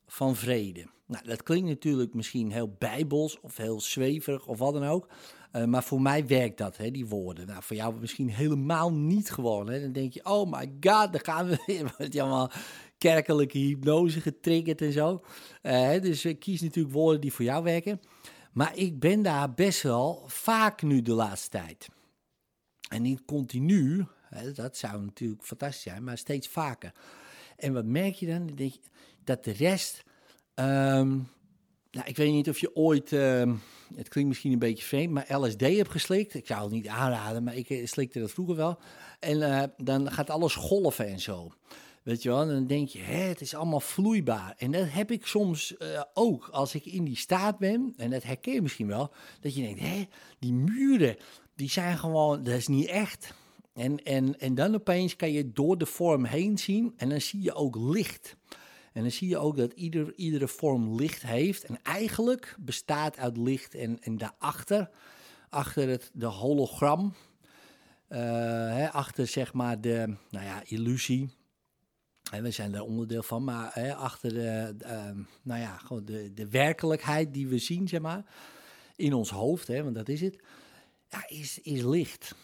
van 0.07 0.37
vrede. 0.37 0.87
Nou, 1.07 1.25
dat 1.25 1.43
klinkt 1.43 1.69
natuurlijk 1.69 2.15
misschien 2.15 2.51
heel 2.51 2.75
bijbels 2.79 3.41
of 3.41 3.57
heel 3.57 3.81
zweverig 3.81 4.47
of 4.47 4.59
wat 4.59 4.73
dan 4.73 4.85
ook. 4.85 5.09
Eh, 5.53 5.65
maar 5.65 5.85
voor 5.85 6.03
mij 6.03 6.27
werkt 6.27 6.59
dat, 6.59 6.77
hè, 6.77 6.91
die 6.91 7.07
woorden. 7.07 7.47
Nou, 7.47 7.63
voor 7.63 7.77
jou 7.77 8.01
misschien 8.01 8.29
helemaal 8.29 8.93
niet 8.93 9.31
gewoon. 9.31 9.69
Hè. 9.69 9.81
Dan 9.81 9.93
denk 9.93 10.13
je, 10.13 10.25
oh 10.25 10.53
my 10.53 10.73
god, 10.81 11.13
dan 11.13 11.21
gaan 11.23 11.49
we 11.49 11.63
weer. 11.67 11.95
Wordt 11.99 12.19
allemaal 12.19 12.51
kerkelijke 12.99 13.59
hypnose 13.59 14.21
getriggerd 14.21 14.81
en 14.83 14.93
zo. 14.93 15.25
Eh, 15.63 16.01
dus 16.01 16.27
kies 16.39 16.61
natuurlijk 16.61 16.95
woorden 16.95 17.21
die 17.21 17.33
voor 17.33 17.45
jou 17.45 17.63
werken. 17.65 18.01
Maar 18.53 18.77
ik 18.77 19.01
ben 19.01 19.23
daar 19.23 19.55
best 19.55 19.83
wel 19.83 20.23
vaak 20.27 20.83
nu 20.83 21.03
de 21.03 21.13
laatste 21.13 21.49
tijd. 21.49 21.89
En 22.89 23.03
niet 23.03 23.25
continu, 23.25 24.07
hè, 24.29 24.53
dat 24.53 24.77
zou 24.77 25.05
natuurlijk 25.05 25.45
fantastisch 25.45 25.83
zijn, 25.83 26.05
maar 26.05 26.19
steeds 26.19 26.49
vaker. 26.49 26.93
En 27.57 27.73
wat 27.73 27.85
merk 27.85 28.15
je 28.15 28.27
dan? 28.27 28.47
Dan 28.47 28.57
denk 28.57 28.73
je 28.73 28.81
dat 29.25 29.45
de 29.45 29.53
rest... 29.53 30.05
ehm, 30.57 31.09
nou, 31.91 32.09
ik 32.09 32.17
weet 32.17 32.33
niet 32.33 32.49
of 32.49 32.59
je 32.59 32.77
ooit, 32.77 33.13
ehm, 33.13 33.55
het 33.95 34.09
klinkt 34.09 34.29
misschien 34.29 34.53
een 34.53 34.59
beetje 34.59 34.85
vreemd, 34.85 35.13
maar 35.13 35.39
LSD 35.39 35.61
hebt 35.61 35.91
geslikt. 35.91 36.35
Ik 36.35 36.47
zou 36.47 36.63
het 36.63 36.71
niet 36.71 36.89
aanraden, 36.89 37.43
maar 37.43 37.57
ik 37.57 37.71
eh, 37.71 37.87
slikte 37.87 38.21
dat 38.21 38.31
vroeger 38.31 38.57
wel. 38.57 38.79
En 39.21 39.43
eh, 39.43 39.63
dan 39.77 40.13
gaat 40.13 40.31
alles 40.31 40.55
golven 40.55 41.07
en 41.07 41.21
zo. 41.21 41.53
Weet 42.03 42.23
je 42.23 42.29
wel, 42.29 42.43
en 42.43 42.49
dan 42.49 42.67
denk 42.67 42.89
je, 42.89 42.99
hè, 42.99 43.23
het 43.23 43.41
is 43.41 43.55
allemaal 43.55 43.81
vloeibaar. 43.81 44.55
En 44.59 44.71
dat 44.71 44.87
heb 44.89 45.11
ik 45.11 45.27
soms 45.27 45.77
eh, 45.77 46.03
ook 46.15 46.49
als 46.49 46.75
ik 46.75 46.85
in 46.85 47.05
die 47.05 47.17
staat 47.17 47.59
ben, 47.59 47.95
en 47.97 48.11
dat 48.11 48.23
herken 48.23 48.53
je 48.53 48.63
misschien 48.63 48.87
wel, 48.87 49.13
dat 49.41 49.55
je 49.55 49.63
denkt, 49.63 49.81
hè, 49.81 50.09
die 50.39 50.53
muren, 50.53 51.17
die 51.55 51.71
zijn 51.71 51.99
gewoon, 51.99 52.43
dat 52.43 52.55
is 52.55 52.69
niet 52.69 52.87
echt. 52.87 53.35
En, 53.75 54.05
en, 54.05 54.41
en 54.41 54.55
dan 54.55 54.75
opeens 54.75 55.17
kan 55.17 55.33
je 55.33 55.53
door 55.53 55.79
de 55.79 55.87
vorm 55.87 56.25
heen 56.25 56.59
zien 56.59 56.95
en 56.97 57.09
dan 57.09 57.21
zie 57.21 57.43
je 57.43 57.55
ook 57.55 57.77
licht. 57.77 58.37
En 58.97 59.03
dan 59.03 59.11
zie 59.11 59.29
je 59.29 59.39
ook 59.39 59.57
dat 59.57 59.73
ieder, 59.73 60.15
iedere 60.15 60.49
vorm 60.49 60.95
licht 60.95 61.23
heeft. 61.23 61.65
En 61.65 61.83
eigenlijk 61.83 62.57
bestaat 62.59 63.19
uit 63.19 63.37
licht 63.37 63.75
en, 63.75 64.03
en 64.03 64.19
daarachter, 64.19 64.91
achter 65.49 65.89
het, 65.89 66.11
de 66.13 66.27
hologram, 66.27 67.15
eh, 68.09 68.21
hè, 68.73 68.91
achter 68.91 69.27
zeg 69.27 69.53
maar 69.53 69.81
de 69.81 70.17
nou 70.31 70.45
ja, 70.45 70.63
illusie. 70.65 71.31
En 72.31 72.43
we 72.43 72.51
zijn 72.51 72.73
daar 72.73 72.83
onderdeel 72.83 73.23
van, 73.23 73.45
maar 73.45 73.71
hè, 73.75 73.95
achter 73.95 74.35
de, 74.35 74.75
uh, 74.83 75.25
nou 75.43 75.61
ja, 75.61 75.77
gewoon 75.77 76.05
de, 76.05 76.33
de 76.35 76.49
werkelijkheid 76.49 77.35
die 77.35 77.49
we 77.49 77.59
zien, 77.59 77.89
zeg 77.89 78.01
maar, 78.01 78.25
in 78.95 79.15
ons 79.15 79.31
hoofd, 79.31 79.67
hè, 79.67 79.83
want 79.83 79.95
dat 79.95 80.09
is 80.09 80.21
het, 80.21 80.43
ja, 81.09 81.29
is, 81.29 81.59
is 81.59 81.83
licht. 81.83 82.35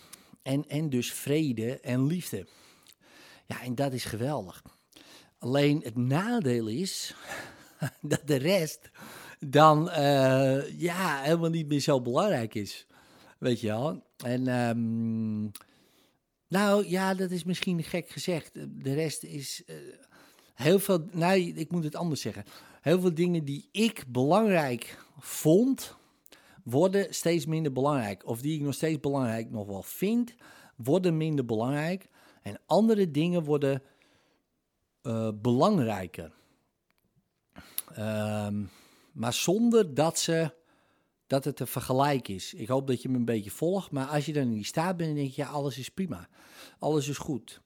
En, 0.43 0.69
en 0.69 0.91
dus 0.91 1.13
vrede 1.13 1.81
en 1.81 2.07
liefde. 2.07 2.47
Ja, 3.47 3.63
en 3.63 3.75
dat 3.75 3.93
is 3.93 4.05
geweldig. 4.05 4.63
Alleen 5.43 5.81
het 5.85 5.97
nadeel 5.97 6.67
is 6.67 7.15
dat 8.01 8.21
de 8.25 8.37
rest 8.37 8.91
dan 9.41 9.89
uh, 9.89 10.81
ja, 10.81 11.21
helemaal 11.21 11.51
niet 11.51 11.69
meer 11.69 11.81
zo 11.81 12.01
belangrijk 12.01 12.55
is. 12.55 12.87
Weet 13.39 13.61
je 13.61 13.67
wel? 13.67 14.03
En 14.17 14.69
um, 14.69 15.51
nou 16.49 16.89
ja, 16.89 17.15
dat 17.15 17.31
is 17.31 17.45
misschien 17.45 17.83
gek 17.83 18.09
gezegd. 18.09 18.51
De 18.83 18.95
rest 18.95 19.23
is 19.23 19.63
uh, 19.67 19.77
heel 20.55 20.79
veel. 20.79 21.07
Nee, 21.13 21.53
ik 21.55 21.71
moet 21.71 21.85
het 21.85 21.97
anders 21.97 22.21
zeggen. 22.21 22.45
Heel 22.81 23.01
veel 23.01 23.15
dingen 23.15 23.45
die 23.45 23.69
ik 23.73 24.05
belangrijk 24.09 24.99
vond, 25.19 25.97
worden 26.65 27.15
steeds 27.15 27.47
minder 27.47 27.73
belangrijk. 27.73 28.27
Of 28.27 28.41
die 28.41 28.55
ik 28.55 28.61
nog 28.61 28.75
steeds 28.75 29.01
belangrijk 29.01 29.51
nog 29.51 29.67
wel 29.67 29.83
vind, 29.83 30.35
worden 30.77 31.17
minder 31.17 31.45
belangrijk. 31.45 32.09
En 32.43 32.61
andere 32.67 33.11
dingen 33.11 33.45
worden 33.45 33.83
uh, 35.03 35.29
belangrijker. 35.35 36.33
Um, 37.99 38.71
maar 39.13 39.33
zonder 39.33 39.95
dat, 39.95 40.19
ze, 40.19 40.51
dat 41.27 41.45
het 41.45 41.57
te 41.57 41.67
vergelijken 41.67 42.35
is. 42.35 42.55
Ik 42.55 42.69
hoop 42.69 42.87
dat 42.87 43.03
je 43.03 43.09
me 43.09 43.17
een 43.17 43.25
beetje 43.25 43.51
volgt. 43.51 43.91
Maar 43.91 44.07
als 44.07 44.27
je 44.27 44.33
dan 44.33 44.43
in 44.43 44.53
die 44.53 44.65
staat 44.65 44.97
bent, 44.97 45.09
dan 45.09 45.19
denk 45.19 45.31
je, 45.31 45.43
ja, 45.43 45.49
alles 45.49 45.79
is 45.79 45.89
prima. 45.89 46.29
Alles 46.79 47.09
is 47.09 47.19
goed. 47.19 47.61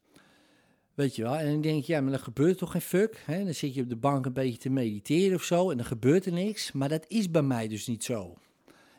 Weet 0.94 1.16
je 1.16 1.22
wel? 1.22 1.36
En 1.36 1.52
dan 1.52 1.60
denk 1.60 1.84
je, 1.84 1.92
ja, 1.92 2.00
maar 2.00 2.10
dan 2.10 2.20
gebeurt 2.20 2.58
toch 2.58 2.70
geen 2.70 2.80
fuck. 2.80 3.22
Hè? 3.24 3.44
Dan 3.44 3.54
zit 3.54 3.74
je 3.74 3.82
op 3.82 3.88
de 3.88 3.96
bank 3.96 4.26
een 4.26 4.32
beetje 4.32 4.58
te 4.58 4.70
mediteren 4.70 5.36
of 5.36 5.42
zo 5.42 5.70
en 5.70 5.76
dan 5.76 5.86
gebeurt 5.86 6.26
er 6.26 6.32
niks. 6.32 6.72
Maar 6.72 6.88
dat 6.88 7.04
is 7.08 7.30
bij 7.30 7.42
mij 7.42 7.68
dus 7.68 7.86
niet 7.86 8.04
zo. 8.04 8.36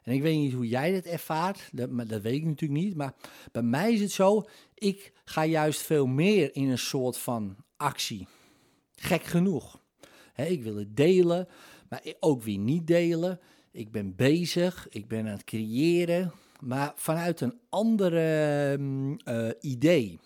En 0.04 0.14
ik 0.14 0.22
weet 0.22 0.38
niet 0.38 0.54
hoe 0.54 0.68
jij 0.68 0.94
dat 0.94 1.06
ervaart, 1.06 1.70
dat, 1.72 2.10
dat 2.10 2.22
weet 2.22 2.36
ik 2.36 2.46
natuurlijk 2.46 2.82
niet. 2.82 2.96
Maar 2.96 3.14
bij 3.52 3.62
mij 3.62 3.94
is 3.94 4.02
het 4.02 4.12
zo, 4.12 4.48
ik 4.74 5.14
ga 5.26 5.46
juist 5.46 5.82
veel 5.82 6.06
meer 6.06 6.56
in 6.56 6.70
een 6.70 6.78
soort 6.78 7.18
van 7.18 7.56
actie. 7.78 8.28
Gek 9.00 9.24
genoeg. 9.24 9.82
Ik 10.36 10.64
wil 10.64 10.76
het 10.76 10.96
delen, 10.96 11.48
maar 11.90 12.04
ook 12.20 12.42
weer 12.42 12.58
niet 12.58 12.88
delen. 12.88 13.40
Ik 13.72 13.92
ben 13.92 14.16
bezig, 14.16 14.88
ik 14.90 15.08
ben 15.08 15.26
aan 15.26 15.32
het 15.32 15.44
creëren, 15.44 16.32
maar 16.60 16.94
vanuit 16.96 17.42
een 17.42 17.60
andere 17.70 18.78
uh, 19.26 19.50
idee. 19.60 20.20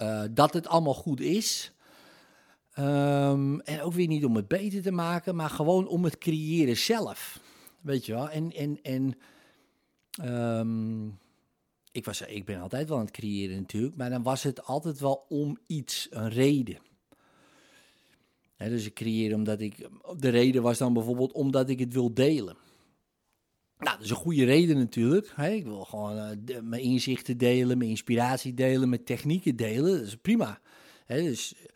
Uh, 0.00 0.22
dat 0.30 0.54
het 0.54 0.66
allemaal 0.66 0.94
goed 0.94 1.20
is. 1.20 1.72
Um, 2.78 3.60
en 3.60 3.80
ook 3.80 3.92
weer 3.92 4.06
niet 4.06 4.24
om 4.24 4.36
het 4.36 4.48
beter 4.48 4.82
te 4.82 4.90
maken, 4.90 5.36
maar 5.36 5.50
gewoon 5.50 5.86
om 5.86 6.04
het 6.04 6.18
creëren 6.18 6.76
zelf. 6.76 7.40
Weet 7.80 8.06
je 8.06 8.12
wel? 8.12 8.30
En, 8.30 8.52
en, 8.52 8.78
en 8.82 9.18
um, 10.30 11.18
ik, 11.92 12.04
was, 12.04 12.20
ik 12.20 12.44
ben 12.44 12.60
altijd 12.60 12.88
wel 12.88 12.98
aan 12.98 13.04
het 13.04 13.14
creëren 13.14 13.56
natuurlijk, 13.56 13.96
maar 13.96 14.10
dan 14.10 14.22
was 14.22 14.42
het 14.42 14.64
altijd 14.64 15.00
wel 15.00 15.24
om 15.28 15.58
iets, 15.66 16.06
een 16.10 16.30
reden. 16.30 16.78
Dus 18.56 18.86
ik 18.86 18.94
creëer 18.94 19.34
omdat 19.34 19.60
ik, 19.60 19.88
de 20.16 20.28
reden 20.28 20.62
was 20.62 20.78
dan 20.78 20.92
bijvoorbeeld 20.92 21.32
omdat 21.32 21.68
ik 21.68 21.78
het 21.78 21.92
wil 21.92 22.14
delen. 22.14 22.56
Nou, 23.78 23.96
dat 23.96 24.04
is 24.04 24.10
een 24.10 24.16
goede 24.16 24.44
reden 24.44 24.76
natuurlijk. 24.76 25.26
Ik 25.26 25.64
wil 25.64 25.84
gewoon 25.84 26.40
de, 26.44 26.62
mijn 26.62 26.82
inzichten 26.82 27.38
delen, 27.38 27.78
mijn 27.78 27.90
inspiratie 27.90 28.54
delen, 28.54 28.88
mijn 28.88 29.04
technieken 29.04 29.56
delen. 29.56 29.98
Dat 29.98 30.06
is 30.06 30.16
prima. 30.16 30.60
Dus 31.06 31.54
er 31.54 31.70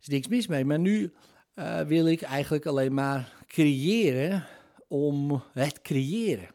is 0.00 0.08
niks 0.08 0.28
mis 0.28 0.46
mee. 0.46 0.64
Maar 0.64 0.78
nu 0.78 1.12
uh, 1.54 1.80
wil 1.80 2.06
ik 2.06 2.22
eigenlijk 2.22 2.66
alleen 2.66 2.94
maar 2.94 3.32
creëren 3.46 4.46
om 4.88 5.42
het 5.52 5.80
creëren. 5.80 6.48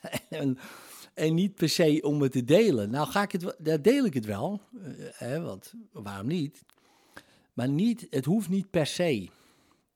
en, 0.28 0.58
en 1.14 1.34
niet 1.34 1.54
per 1.54 1.68
se 1.68 2.00
om 2.02 2.22
het 2.22 2.32
te 2.32 2.44
delen. 2.44 2.90
Nou, 2.90 3.08
ga 3.08 3.22
ik 3.22 3.32
het, 3.32 3.56
daar 3.58 3.82
deel 3.82 4.04
ik 4.04 4.14
het 4.14 4.24
wel, 4.24 4.60
hè, 5.12 5.40
want 5.40 5.72
waarom 5.92 6.26
niet? 6.26 6.64
Maar 7.60 7.68
niet, 7.68 8.06
het 8.10 8.24
hoeft 8.24 8.48
niet 8.48 8.70
per 8.70 8.86
se. 8.86 9.28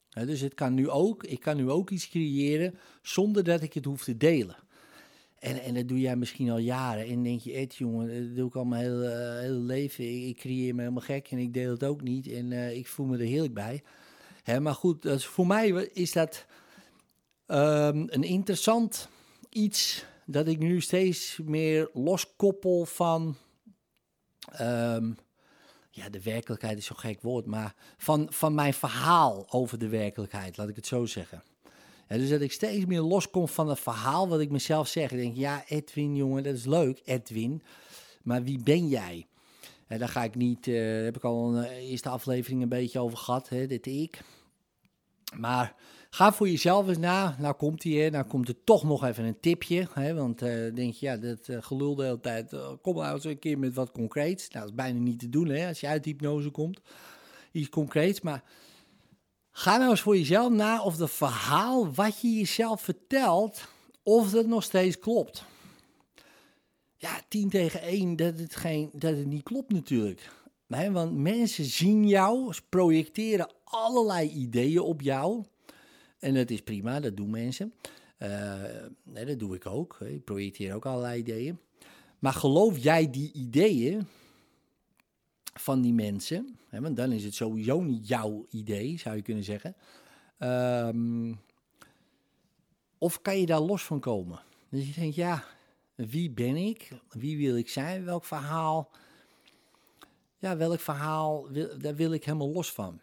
Dus 0.08 0.40
het 0.40 0.54
kan 0.54 0.74
nu 0.74 0.90
ook, 0.90 1.24
ik 1.24 1.40
kan 1.40 1.56
nu 1.56 1.70
ook 1.70 1.90
iets 1.90 2.08
creëren 2.08 2.78
zonder 3.02 3.44
dat 3.44 3.62
ik 3.62 3.72
het 3.72 3.84
hoef 3.84 4.04
te 4.04 4.16
delen. 4.16 4.56
En, 5.38 5.62
en 5.62 5.74
dat 5.74 5.88
doe 5.88 6.00
jij 6.00 6.16
misschien 6.16 6.50
al 6.50 6.58
jaren. 6.58 7.06
En 7.06 7.22
denk 7.22 7.40
je, 7.40 7.52
Ed 7.52 7.74
jongen, 7.74 8.26
dat 8.26 8.36
doe 8.36 8.48
ik 8.48 8.54
al 8.56 8.64
mijn 8.64 8.82
hele, 8.82 9.38
hele 9.40 9.58
leven. 9.58 10.26
Ik, 10.28 10.36
creëer 10.36 10.74
me 10.74 10.80
helemaal 10.80 11.02
gek 11.02 11.28
en 11.30 11.38
ik 11.38 11.54
deel 11.54 11.70
het 11.70 11.84
ook 11.84 12.02
niet. 12.02 12.28
En 12.28 12.50
uh, 12.50 12.76
ik 12.76 12.86
voel 12.86 13.06
me 13.06 13.18
er 13.18 13.24
heerlijk 13.24 13.54
bij. 13.54 13.82
Maar 14.60 14.74
goed, 14.74 15.06
voor 15.22 15.46
mij 15.46 15.68
is 15.92 16.12
dat 16.12 16.46
um, 17.46 18.06
een 18.06 18.24
interessant 18.24 19.08
iets 19.48 20.04
dat 20.26 20.46
ik 20.46 20.58
nu 20.58 20.80
steeds 20.80 21.38
meer 21.44 21.90
loskoppel 21.92 22.84
van. 22.84 23.36
Um, 24.60 25.16
ja, 25.94 26.08
de 26.08 26.22
werkelijkheid 26.22 26.78
is 26.78 26.86
zo'n 26.86 26.98
gek 26.98 27.22
woord, 27.22 27.46
maar 27.46 27.74
van, 27.96 28.26
van 28.30 28.54
mijn 28.54 28.74
verhaal 28.74 29.46
over 29.50 29.78
de 29.78 29.88
werkelijkheid, 29.88 30.56
laat 30.56 30.68
ik 30.68 30.76
het 30.76 30.86
zo 30.86 31.06
zeggen. 31.06 31.42
Ja, 32.08 32.16
dus 32.16 32.28
dat 32.28 32.40
ik 32.40 32.52
steeds 32.52 32.84
meer 32.84 33.00
loskom 33.00 33.48
van 33.48 33.68
het 33.68 33.80
verhaal 33.80 34.28
wat 34.28 34.40
ik 34.40 34.50
mezelf 34.50 34.88
zeg. 34.88 35.10
Ik 35.10 35.18
denk, 35.18 35.36
ja, 35.36 35.64
Edwin, 35.68 36.16
jongen, 36.16 36.42
dat 36.42 36.54
is 36.54 36.64
leuk, 36.64 37.00
Edwin, 37.04 37.62
maar 38.22 38.42
wie 38.42 38.62
ben 38.62 38.88
jij? 38.88 39.26
En 39.86 39.98
daar 39.98 40.08
ga 40.08 40.24
ik 40.24 40.34
niet, 40.34 40.66
uh, 40.66 41.04
heb 41.04 41.16
ik 41.16 41.24
al 41.24 41.54
een 41.54 41.64
eerste 41.64 42.08
aflevering 42.08 42.62
een 42.62 42.68
beetje 42.68 43.00
over 43.00 43.18
gehad, 43.18 43.48
hè, 43.48 43.66
dit 43.66 43.86
ik. 43.86 44.20
Maar 45.36 45.74
Ga 46.14 46.32
voor 46.32 46.48
jezelf 46.48 46.88
eens 46.88 46.98
na. 46.98 47.36
Nou 47.38 47.54
komt 47.54 47.82
hij, 47.82 48.10
nou 48.10 48.24
komt 48.24 48.48
er 48.48 48.64
toch 48.64 48.84
nog 48.84 49.04
even 49.04 49.24
een 49.24 49.40
tipje. 49.40 49.88
Hè, 49.92 50.14
want 50.14 50.42
uh, 50.42 50.74
denk 50.74 50.94
je, 50.94 51.06
ja, 51.06 51.16
dat 51.16 51.48
uh, 51.48 51.56
gelul 51.60 51.94
de 51.94 52.04
hele 52.04 52.20
tijd. 52.20 52.52
Uh, 52.52 52.70
kom 52.82 52.94
nou 52.94 53.14
eens 53.14 53.24
een 53.24 53.38
keer 53.38 53.58
met 53.58 53.74
wat 53.74 53.92
concreets. 53.92 54.48
Nou, 54.48 54.60
dat 54.60 54.68
is 54.68 54.74
bijna 54.74 54.98
niet 54.98 55.18
te 55.18 55.28
doen 55.28 55.48
hè, 55.48 55.68
als 55.68 55.80
je 55.80 55.86
uit 55.86 56.04
hypnose 56.04 56.50
komt. 56.50 56.80
Iets 57.52 57.68
concreets, 57.68 58.20
maar 58.20 58.42
ga 59.50 59.76
nou 59.76 59.90
eens 59.90 60.00
voor 60.00 60.16
jezelf 60.16 60.52
na 60.52 60.82
of 60.82 60.98
het 60.98 61.10
verhaal 61.10 61.94
wat 61.94 62.20
je 62.20 62.32
jezelf 62.32 62.80
vertelt, 62.80 63.68
of 64.02 64.30
dat 64.30 64.46
nog 64.46 64.62
steeds 64.62 64.98
klopt. 64.98 65.44
Ja, 66.96 67.20
10 67.28 67.48
tegen 67.48 67.80
1, 67.80 68.16
dat 68.16 68.38
het, 68.38 68.56
geen, 68.56 68.90
dat 68.92 69.16
het 69.16 69.26
niet 69.26 69.42
klopt 69.42 69.72
natuurlijk. 69.72 70.30
Nee, 70.66 70.90
want 70.90 71.16
mensen 71.16 71.64
zien 71.64 72.08
jou, 72.08 72.54
projecteren 72.68 73.52
allerlei 73.64 74.28
ideeën 74.28 74.80
op 74.80 75.00
jou. 75.00 75.44
En 76.18 76.34
dat 76.34 76.50
is 76.50 76.62
prima, 76.62 77.00
dat 77.00 77.16
doen 77.16 77.30
mensen. 77.30 77.74
Nee, 79.02 79.24
dat 79.24 79.38
doe 79.38 79.54
ik 79.54 79.66
ook. 79.66 80.00
Ik 80.00 80.24
projecteer 80.24 80.74
ook 80.74 80.86
allerlei 80.86 81.18
ideeën. 81.20 81.58
Maar 82.18 82.32
geloof 82.32 82.78
jij 82.78 83.10
die 83.10 83.32
ideeën 83.32 84.06
van 85.54 85.80
die 85.80 85.92
mensen? 85.92 86.58
Want 86.70 86.96
dan 86.96 87.12
is 87.12 87.24
het 87.24 87.34
sowieso 87.34 87.82
niet 87.82 88.08
jouw 88.08 88.46
idee, 88.50 88.98
zou 88.98 89.16
je 89.16 89.22
kunnen 89.22 89.44
zeggen. 89.44 89.76
Um, 90.38 91.40
of 92.98 93.22
kan 93.22 93.40
je 93.40 93.46
daar 93.46 93.60
los 93.60 93.82
van 93.82 94.00
komen? 94.00 94.40
Dus 94.68 94.86
je 94.86 95.00
denkt, 95.00 95.14
ja, 95.14 95.44
Wie 95.94 96.30
ben 96.30 96.56
ik? 96.56 96.88
Wie 97.08 97.36
wil 97.36 97.56
ik 97.56 97.68
zijn? 97.68 98.04
Welk 98.04 98.24
verhaal? 98.24 98.90
Ja, 100.44 100.56
welk 100.56 100.80
verhaal, 100.80 101.48
wil, 101.50 101.68
daar 101.78 101.94
wil 101.94 102.12
ik 102.12 102.24
helemaal 102.24 102.52
los 102.52 102.72
van. 102.72 103.00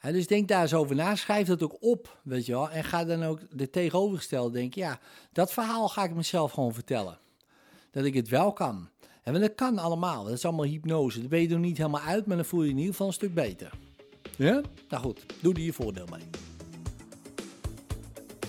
Dus 0.00 0.26
denk 0.26 0.48
daar 0.48 0.62
eens 0.62 0.74
over 0.74 0.96
na. 0.96 1.14
Schrijf 1.14 1.46
dat 1.46 1.62
ook 1.62 1.76
op, 1.80 2.18
weet 2.22 2.46
je 2.46 2.52
wel. 2.52 2.70
En 2.70 2.84
ga 2.84 3.04
dan 3.04 3.22
ook 3.24 3.40
de 3.50 3.70
tegenovergestelde 3.70 4.50
denken. 4.50 4.80
Ja, 4.80 4.98
dat 5.32 5.52
verhaal 5.52 5.88
ga 5.88 6.04
ik 6.04 6.14
mezelf 6.14 6.52
gewoon 6.52 6.74
vertellen. 6.74 7.18
Dat 7.90 8.04
ik 8.04 8.14
het 8.14 8.28
wel 8.28 8.52
kan. 8.52 8.88
En 9.22 9.40
dat 9.40 9.54
kan 9.54 9.78
allemaal. 9.78 10.24
Dat 10.24 10.32
is 10.32 10.44
allemaal 10.44 10.64
hypnose. 10.64 11.20
Dat 11.20 11.28
ben 11.28 11.40
je 11.40 11.48
er 11.48 11.58
niet 11.58 11.76
helemaal 11.76 12.00
uit, 12.00 12.26
maar 12.26 12.36
dan 12.36 12.44
voel 12.44 12.60
je 12.60 12.66
je 12.66 12.72
in 12.72 12.78
ieder 12.78 12.92
geval 12.92 13.06
een 13.06 13.12
stuk 13.12 13.34
beter. 13.34 13.70
Ja? 14.36 14.60
Nou 14.88 15.02
goed, 15.02 15.26
doe 15.40 15.54
er 15.54 15.60
je 15.60 15.72
voordeel 15.72 16.06
mee. 16.10 16.53